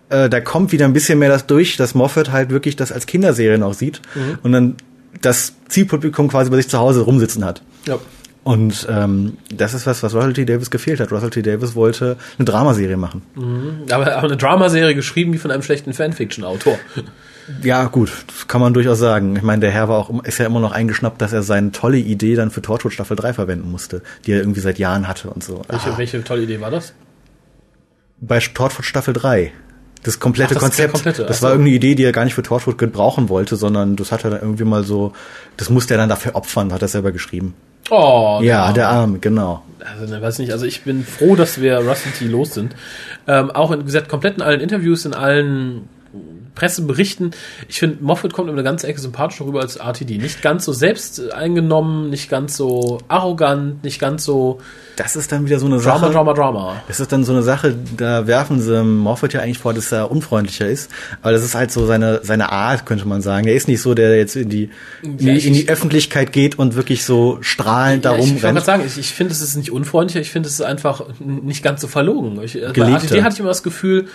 [0.09, 3.07] äh, da kommt wieder ein bisschen mehr das durch, dass Moffat halt wirklich das als
[3.07, 4.03] Kinderserie noch sieht
[4.43, 4.76] und dann
[5.20, 7.62] das Zielpublikum quasi bei sich zu Hause rumsitzen hat.
[7.87, 7.99] Ja.
[8.43, 10.45] Und ähm, das ist was, was Russell T.
[10.47, 11.12] Davis gefehlt hat.
[11.12, 11.43] Russell T.
[11.43, 13.22] Davis wollte eine Dramaserie machen.
[13.91, 16.78] Aber, aber eine Dramaserie geschrieben wie von einem schlechten Fanfiction-Autor.
[17.64, 19.34] Ja, gut, das kann man durchaus sagen.
[19.34, 21.97] Ich meine, der Herr war auch, ist ja immer noch eingeschnappt, dass er seine tolle
[21.99, 25.43] Idee dann für Torchwood Staffel 3 verwenden musste, die er irgendwie seit Jahren hatte und
[25.43, 25.62] so.
[25.66, 26.95] Welche, Ah, welche tolle Idee war das?
[28.20, 29.51] bei Torchwood Staffel 3.
[30.05, 30.93] Das komplette Ach, das Konzept.
[30.93, 34.12] komplette, das war irgendeine Idee, die er gar nicht für Torchwood gebrauchen wollte, sondern das
[34.12, 35.12] hat er dann irgendwie mal so,
[35.57, 37.55] das musste er dann dafür opfern, hat er selber geschrieben.
[37.89, 39.62] Oh, Ja, der Arme, genau.
[39.81, 42.74] also, ne, weiß nicht, also ich bin froh, dass wir Rusty T los sind.
[43.26, 45.89] Ähm, auch in wie gesagt, komplett in allen Interviews, in allen
[46.54, 47.30] Presseberichten.
[47.68, 50.18] Ich finde, Moffat kommt immer eine ganze Ecke sympathischer rüber als RTD.
[50.18, 54.61] Nicht ganz so selbst eingenommen, nicht ganz so arrogant, nicht ganz so
[54.96, 56.12] Das ist dann wieder so eine Drama, Sache.
[56.12, 56.82] Drama, Drama.
[56.88, 60.11] Das ist dann so eine Sache, da werfen sie Morphet ja eigentlich vor, dass er
[60.11, 60.90] unfreundlicher ist.
[61.22, 63.46] Aber das ist halt so seine, seine Art, könnte man sagen.
[63.46, 64.70] Er ist nicht so, der jetzt in die,
[65.02, 68.56] in Ja, ich- in die Öffentlichkeit geht und wirklich so strahlend Ja, darum ich rennt.
[68.56, 71.62] gerade sagen, ich, ich finde, es ist nicht unfreundlicher, ich finde, es ist einfach nicht
[71.62, 72.42] ganz so verlogen.
[72.42, 72.92] Ich, äh, bei.
[72.92, 74.08] ATD hatte ich immer das Gefühl,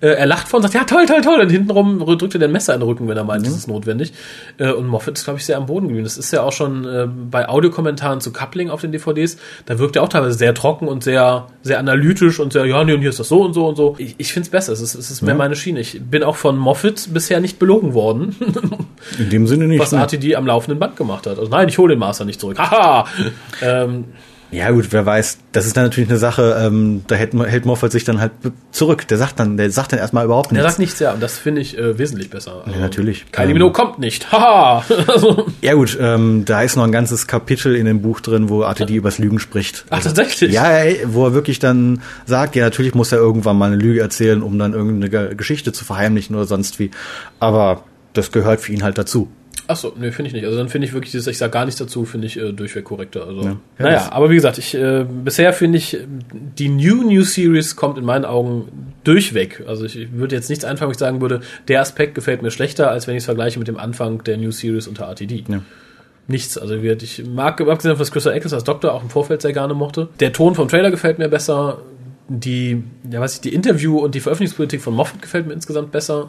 [0.00, 1.40] Äh, er lacht vor und sagt, ja, toll, toll, toll.
[1.40, 4.12] Und hintenrum drückt er den Messer in den Rücken, wenn er meint, das ist notwendig.
[4.58, 6.04] Äh, und Moffat ist, glaube ich, sehr am Boden geblieben.
[6.04, 9.38] Das ist ja auch schon äh, bei Audiokommentaren zu Coupling auf den DVDs.
[9.66, 12.92] Da wirkt er auch teilweise sehr trocken und sehr, sehr analytisch und sehr, ja, nee,
[12.92, 13.96] und hier ist das so und so und so.
[13.98, 14.72] Ich, ich finde es besser.
[14.72, 15.80] Es ist, es ist mehr meine Schiene.
[15.80, 18.36] Ich bin auch von Moffat bisher nicht belogen worden.
[19.18, 19.80] In dem Sinne nicht.
[19.80, 19.98] was ne?
[19.98, 21.38] RTD am laufenden Band gemacht hat.
[21.38, 22.58] Also nein, ich hole den Master nicht zurück.
[22.58, 23.06] Haha!
[23.62, 24.04] ähm,
[24.50, 27.92] Ja gut, wer weiß, das ist dann natürlich eine Sache, ähm, da hält, hält Moffat
[27.92, 28.32] sich dann halt
[28.70, 29.06] zurück.
[29.08, 30.66] Der sagt dann, der sagt dann erstmal überhaupt er nichts.
[30.68, 32.62] sagt nichts, ja, und das finde ich äh, wesentlich besser.
[32.64, 33.30] Also, natürlich.
[33.30, 34.32] Kylie Ähm, Minogue kommt nicht.
[34.32, 34.82] Haha!
[35.06, 38.62] also, Ja gut, ähm, da ist noch ein ganzes Kapitel in dem Buch drin, wo
[38.62, 39.84] RTD übers Lügen spricht.
[39.90, 40.52] Ach, tatsächlich?
[40.52, 44.00] Ja, ey, wo er wirklich dann sagt, ja natürlich muss er irgendwann mal eine Lüge
[44.00, 46.90] erzählen, um dann irgendeine Ge- Geschichte zu verheimlichen oder sonst wie.
[47.38, 47.84] Aber
[48.14, 49.28] das gehört für ihn halt dazu.
[49.66, 50.44] Achso, nee, finde ich nicht.
[50.46, 52.84] Also dann finde ich wirklich dieses, ich sage gar nichts dazu, finde ich äh, durchweg
[52.84, 53.26] korrekter.
[53.26, 53.56] Also, Ja.
[53.78, 55.98] naja, aber wie gesagt, ich äh, bisher finde ich,
[56.32, 59.62] die New New Series kommt in meinen Augen durchweg.
[59.66, 62.50] Also ich, ich würde jetzt nichts anfangen, wo ich sagen würde, der Aspekt gefällt mir
[62.50, 65.44] schlechter, als wenn ich es vergleiche mit dem Anfang der New Series unter RTD.
[65.48, 65.60] Ja.
[66.28, 66.56] Nichts.
[66.58, 69.74] Also ich mag, abgesehen von was Crystal Eccles als Doktor auch im Vorfeld sehr gerne
[69.74, 70.08] mochte.
[70.20, 71.82] Der Ton vom Trailer gefällt mir besser.
[72.30, 76.28] Die, ja weiß ich, die Interview und die Veröffentlichungspolitik von Moffat gefällt mir insgesamt besser.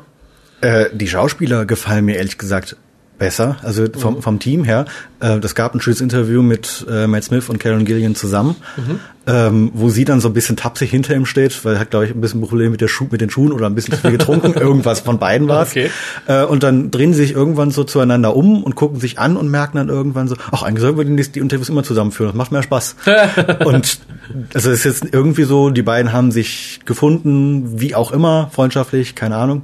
[0.62, 2.78] Äh, die Schauspieler gefallen mir ehrlich gesagt
[3.20, 4.86] besser, also vom, vom Team her.
[5.20, 8.56] Äh, das gab ein schönes Interview mit äh, Matt Smith und Karen Gillian zusammen,
[9.28, 12.06] ähm, wo sie dann so ein bisschen tapsig hinter ihm steht, weil er hat, glaube
[12.06, 14.12] ich, ein bisschen Probleme mit, der Schuh, mit den Schuhen oder ein bisschen zu viel
[14.12, 14.54] getrunken.
[14.60, 15.68] Irgendwas von beiden war.
[15.68, 15.92] Okay.
[16.28, 19.50] Äh, und dann drehen sie sich irgendwann so zueinander um und gucken sich an und
[19.50, 22.52] merken dann irgendwann so, ach, eigentlich sollten wir die, die Interviews immer zusammenführen, das macht
[22.52, 22.96] mehr Spaß.
[23.66, 24.00] und
[24.54, 29.16] also es ist jetzt irgendwie so, die beiden haben sich gefunden, wie auch immer, freundschaftlich,
[29.16, 29.64] keine Ahnung.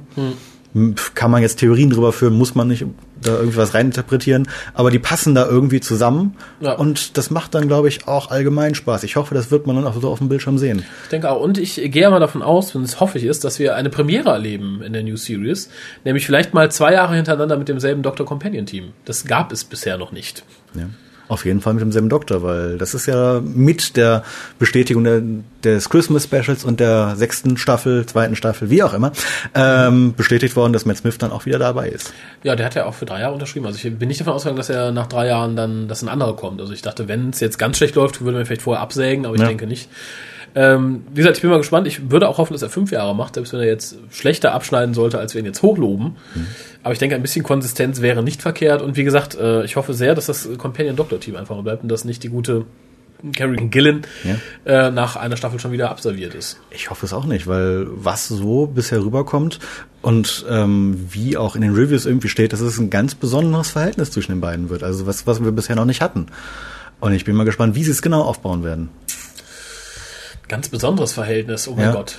[0.76, 2.84] Pf, Kann man jetzt Theorien drüber führen, muss man nicht
[3.22, 6.72] da irgendwie was reininterpretieren, aber die passen da irgendwie zusammen Ja.
[6.74, 9.02] und das macht dann, glaube ich, auch allgemein Spaß.
[9.04, 10.84] Ich hoffe, das wird man dann auch so auf dem Bildschirm sehen.
[11.04, 11.40] Ich denke auch.
[11.40, 14.30] Und ich gehe mal davon aus, und das hoffe ich ist, dass wir eine Premiere
[14.30, 15.70] erleben in der New Series.
[16.04, 18.26] Nämlich vielleicht mal zwei Jahre hintereinander mit demselben Dr.
[18.26, 18.92] Companion Team.
[19.04, 20.44] Das gab es bisher noch nicht.
[20.74, 20.82] Ja.
[21.28, 24.22] Auf jeden Fall mit demselben Doktor, weil das ist ja mit der
[24.60, 25.22] Bestätigung der,
[25.64, 29.10] des Christmas Specials und der sechsten Staffel, zweiten Staffel, wie auch immer,
[29.54, 32.12] ähm, bestätigt worden, dass Matt Smith dann auch wieder dabei ist.
[32.44, 33.66] Ja, der hat ja auch für drei Jahre unterschrieben.
[33.66, 36.36] Also ich bin nicht davon ausgegangen, dass er nach drei Jahren dann, dass ein anderer
[36.36, 36.60] kommt.
[36.60, 39.34] Also ich dachte, wenn es jetzt ganz schlecht läuft, würde man vielleicht vorher absägen, aber
[39.34, 39.48] ich Ja.
[39.48, 39.88] denke nicht.
[40.56, 41.86] Ähm, wie gesagt, ich bin mal gespannt.
[41.86, 44.94] Ich würde auch hoffen, dass er fünf Jahre macht, selbst wenn er jetzt schlechter abschneiden
[44.94, 46.16] sollte, als wir ihn jetzt hochloben.
[46.82, 48.80] Aber ich denke, ein bisschen Konsistenz wäre nicht verkehrt.
[48.80, 51.90] Und wie gesagt, äh, ich hoffe sehr, dass das Companion Doctor Team einfach bleibt und
[51.90, 52.64] dass nicht die gute
[53.34, 54.02] Carrie Gillen
[54.64, 56.58] äh, nach einer Staffel schon wieder absolviert ist.
[56.70, 59.58] Ich hoffe es auch nicht, weil was so bisher rüberkommt
[60.02, 64.10] und ähm, wie auch in den Reviews irgendwie steht, dass es ein ganz besonderes Verhältnis
[64.10, 64.82] zwischen den beiden wird.
[64.82, 66.26] Also was, was wir bisher noch nicht hatten.
[67.00, 68.88] Und ich bin mal gespannt, wie sie es genau aufbauen werden.
[70.48, 71.92] Ganz besonderes Verhältnis, oh mein Ja.
[71.92, 72.16] Gott.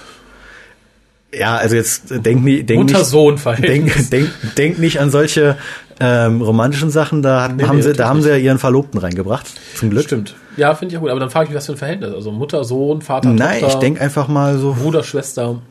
[1.33, 4.09] Ja, also jetzt denk, denk nicht, Mutter-Sohn-Verhältnis.
[4.09, 5.57] denk, denk, denk nicht an solche
[5.99, 7.21] ähm, romantischen Sachen.
[7.21, 9.45] Da, hat, Nee, haben nee, sie, da haben sie ja ihren Verlobten reingebracht.
[9.75, 10.05] Zum Glück.
[10.05, 10.35] Stimmt.
[10.55, 11.11] Ja, finde ich auch gut.
[11.11, 12.13] Aber dann frage ich mich, was für ein Verhältnis.
[12.13, 14.73] Also Mutter, Sohn, Vater, Nein, Tochter, ich denk einfach mal so.
[14.73, 15.61] Bruder, Schwester.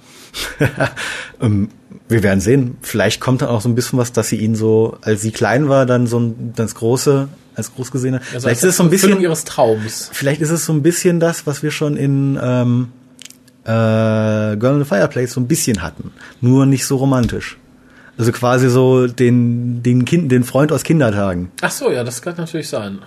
[1.41, 1.69] ähm,
[2.09, 2.77] wir werden sehen.
[2.83, 5.69] Vielleicht kommt dann auch so ein bisschen was, dass sie ihn so, als sie klein
[5.69, 8.23] war, dann so ein, das große, als groß gesehen hat.
[8.23, 10.11] Also vielleicht als ist es so ein bisschen, ihres Traums.
[10.13, 12.89] vielleicht ist es so ein bisschen das, was wir schon in ähm,
[13.65, 16.13] äh, Girl in the Fireplace so ein bisschen hatten.
[16.41, 17.59] Nur nicht so romantisch.
[18.19, 21.51] Also quasi so den, den Kind, den Freund aus Kindertagen.
[21.61, 23.01] Ach so, ja, das kann natürlich sein.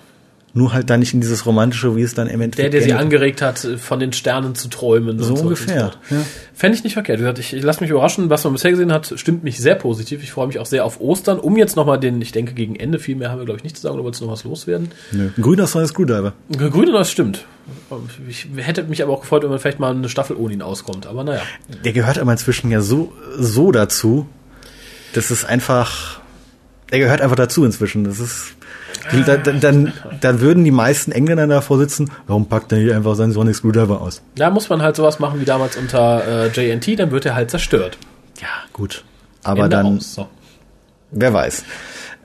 [0.52, 2.90] Nur halt dann nicht in dieses romantische, wie es dann im Der, Endeffekt der sie
[2.90, 3.04] endet.
[3.04, 5.18] angeregt hat, von den Sternen zu träumen.
[5.22, 6.16] So ungefähr, so.
[6.16, 6.22] ja.
[6.54, 7.18] Fände ich nicht verkehrt.
[7.18, 8.30] Wie gesagt, ich, ich lasse mich überraschen.
[8.30, 10.22] Was man bisher gesehen hat, stimmt mich sehr positiv.
[10.24, 11.38] Ich freue mich auch sehr auf Ostern.
[11.38, 13.76] Um jetzt nochmal den, ich denke, gegen Ende, viel mehr haben wir, glaube ich, nicht
[13.76, 14.90] zu sagen, oder wolltest du noch was loswerden?
[15.12, 15.30] Nö.
[15.36, 16.32] Ein grüner Song ist Screwdriver.
[16.56, 17.44] Grüne, das stimmt.
[18.28, 21.06] Ich hätte mich aber auch gefreut, wenn man vielleicht mal eine Staffel ohne ihn auskommt.
[21.06, 21.42] Aber naja.
[21.84, 24.26] Der gehört aber inzwischen ja so, so dazu.
[25.12, 26.20] Das ist einfach,
[26.90, 28.04] der gehört einfach dazu inzwischen.
[28.04, 28.59] Das ist, da,
[29.26, 33.32] dann, dann, dann würden die meisten Engländer davor sitzen, warum packt er nicht einfach seinen
[33.32, 34.22] Sonic Screwdriver aus?
[34.36, 37.50] Da muss man halt sowas machen wie damals unter äh, JNT, dann wird er halt
[37.50, 37.98] zerstört.
[38.40, 39.04] Ja, gut.
[39.42, 40.14] Aber Ende dann, aus.
[40.14, 40.28] So.
[41.10, 41.64] wer weiß.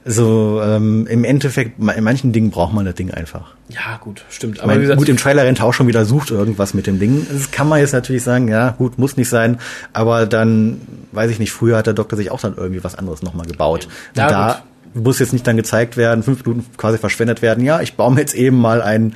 [0.07, 3.55] So, ähm, im Endeffekt, in manchen Dingen braucht man das Ding einfach.
[3.69, 4.57] Ja, gut, stimmt.
[4.57, 6.85] Ich Aber wie meine, gesagt, gut, im Trailer rennt auch schon wieder sucht irgendwas mit
[6.85, 7.25] dem Ding.
[7.31, 9.59] Das kann man jetzt natürlich sagen, ja, gut, muss nicht sein.
[9.93, 10.79] Aber dann,
[11.11, 13.87] weiß ich nicht, früher hat der Doktor sich auch dann irgendwie was anderes nochmal gebaut.
[14.15, 14.63] Ja, da
[14.95, 17.63] muss jetzt nicht dann gezeigt werden, fünf Minuten quasi verschwendet werden.
[17.63, 19.15] Ja, ich baue mir jetzt eben mal einen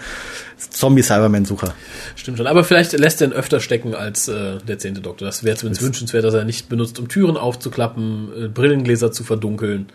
[0.57, 1.73] Zombie-Cyberman-Sucher.
[2.15, 2.47] Stimmt schon.
[2.47, 5.25] Aber vielleicht lässt er ihn öfter stecken als äh, der zehnte Doktor.
[5.25, 9.87] Das wäre zumindest wünschenswert, dass er nicht benutzt, um Türen aufzuklappen, äh, Brillengläser zu verdunkeln.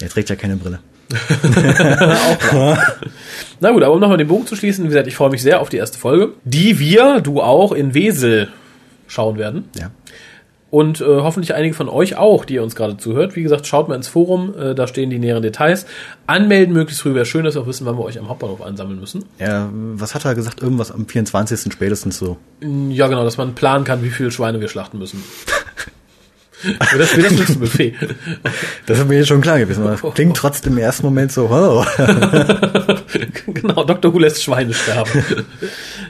[0.00, 0.78] Er trägt ja keine Brille.
[3.60, 5.60] Na gut, aber um nochmal den Bogen zu schließen, wie gesagt, ich freue mich sehr
[5.60, 8.48] auf die erste Folge, die wir, du auch, in Wesel
[9.06, 9.68] schauen werden.
[9.78, 9.90] Ja.
[10.68, 13.36] Und äh, hoffentlich einige von euch auch, die ihr uns gerade zuhört.
[13.36, 15.86] Wie gesagt, schaut mal ins Forum, äh, da stehen die näheren Details.
[16.26, 18.98] Anmelden möglichst früh wäre schön, dass wir auch wissen, wann wir euch am Hauptbahnhof ansammeln
[18.98, 19.24] müssen.
[19.38, 20.62] Ja, was hat er gesagt?
[20.62, 21.72] Irgendwas am 24.
[21.72, 22.36] spätestens so.
[22.88, 25.22] Ja, genau, dass man planen kann, wie viele Schweine wir schlachten müssen.
[26.78, 27.94] Das, wie das nächste Buffet.
[28.86, 29.84] Das ist mir jetzt schon klar gewesen.
[29.84, 31.84] das klingt trotzdem im ersten Moment so, oh.
[33.46, 34.12] genau, Dr.
[34.12, 35.22] Who lässt Schweine sterben.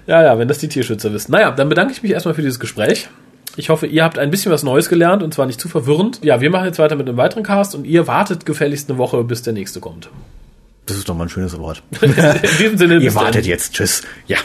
[0.06, 1.32] ja, ja, wenn das die Tierschützer wissen.
[1.32, 3.08] Naja, dann bedanke ich mich erstmal für dieses Gespräch.
[3.56, 6.20] Ich hoffe, ihr habt ein bisschen was Neues gelernt und zwar nicht zu verwirrend.
[6.22, 9.24] Ja, wir machen jetzt weiter mit einem weiteren Cast und ihr wartet gefälligst eine Woche,
[9.24, 10.10] bis der nächste kommt.
[10.84, 11.82] Das ist doch mal ein schönes Wort.
[12.00, 12.12] In
[12.58, 13.24] diesem Sinne, Ihr bis dann.
[13.24, 13.72] wartet jetzt.
[13.74, 14.02] Tschüss.
[14.26, 14.36] Ja.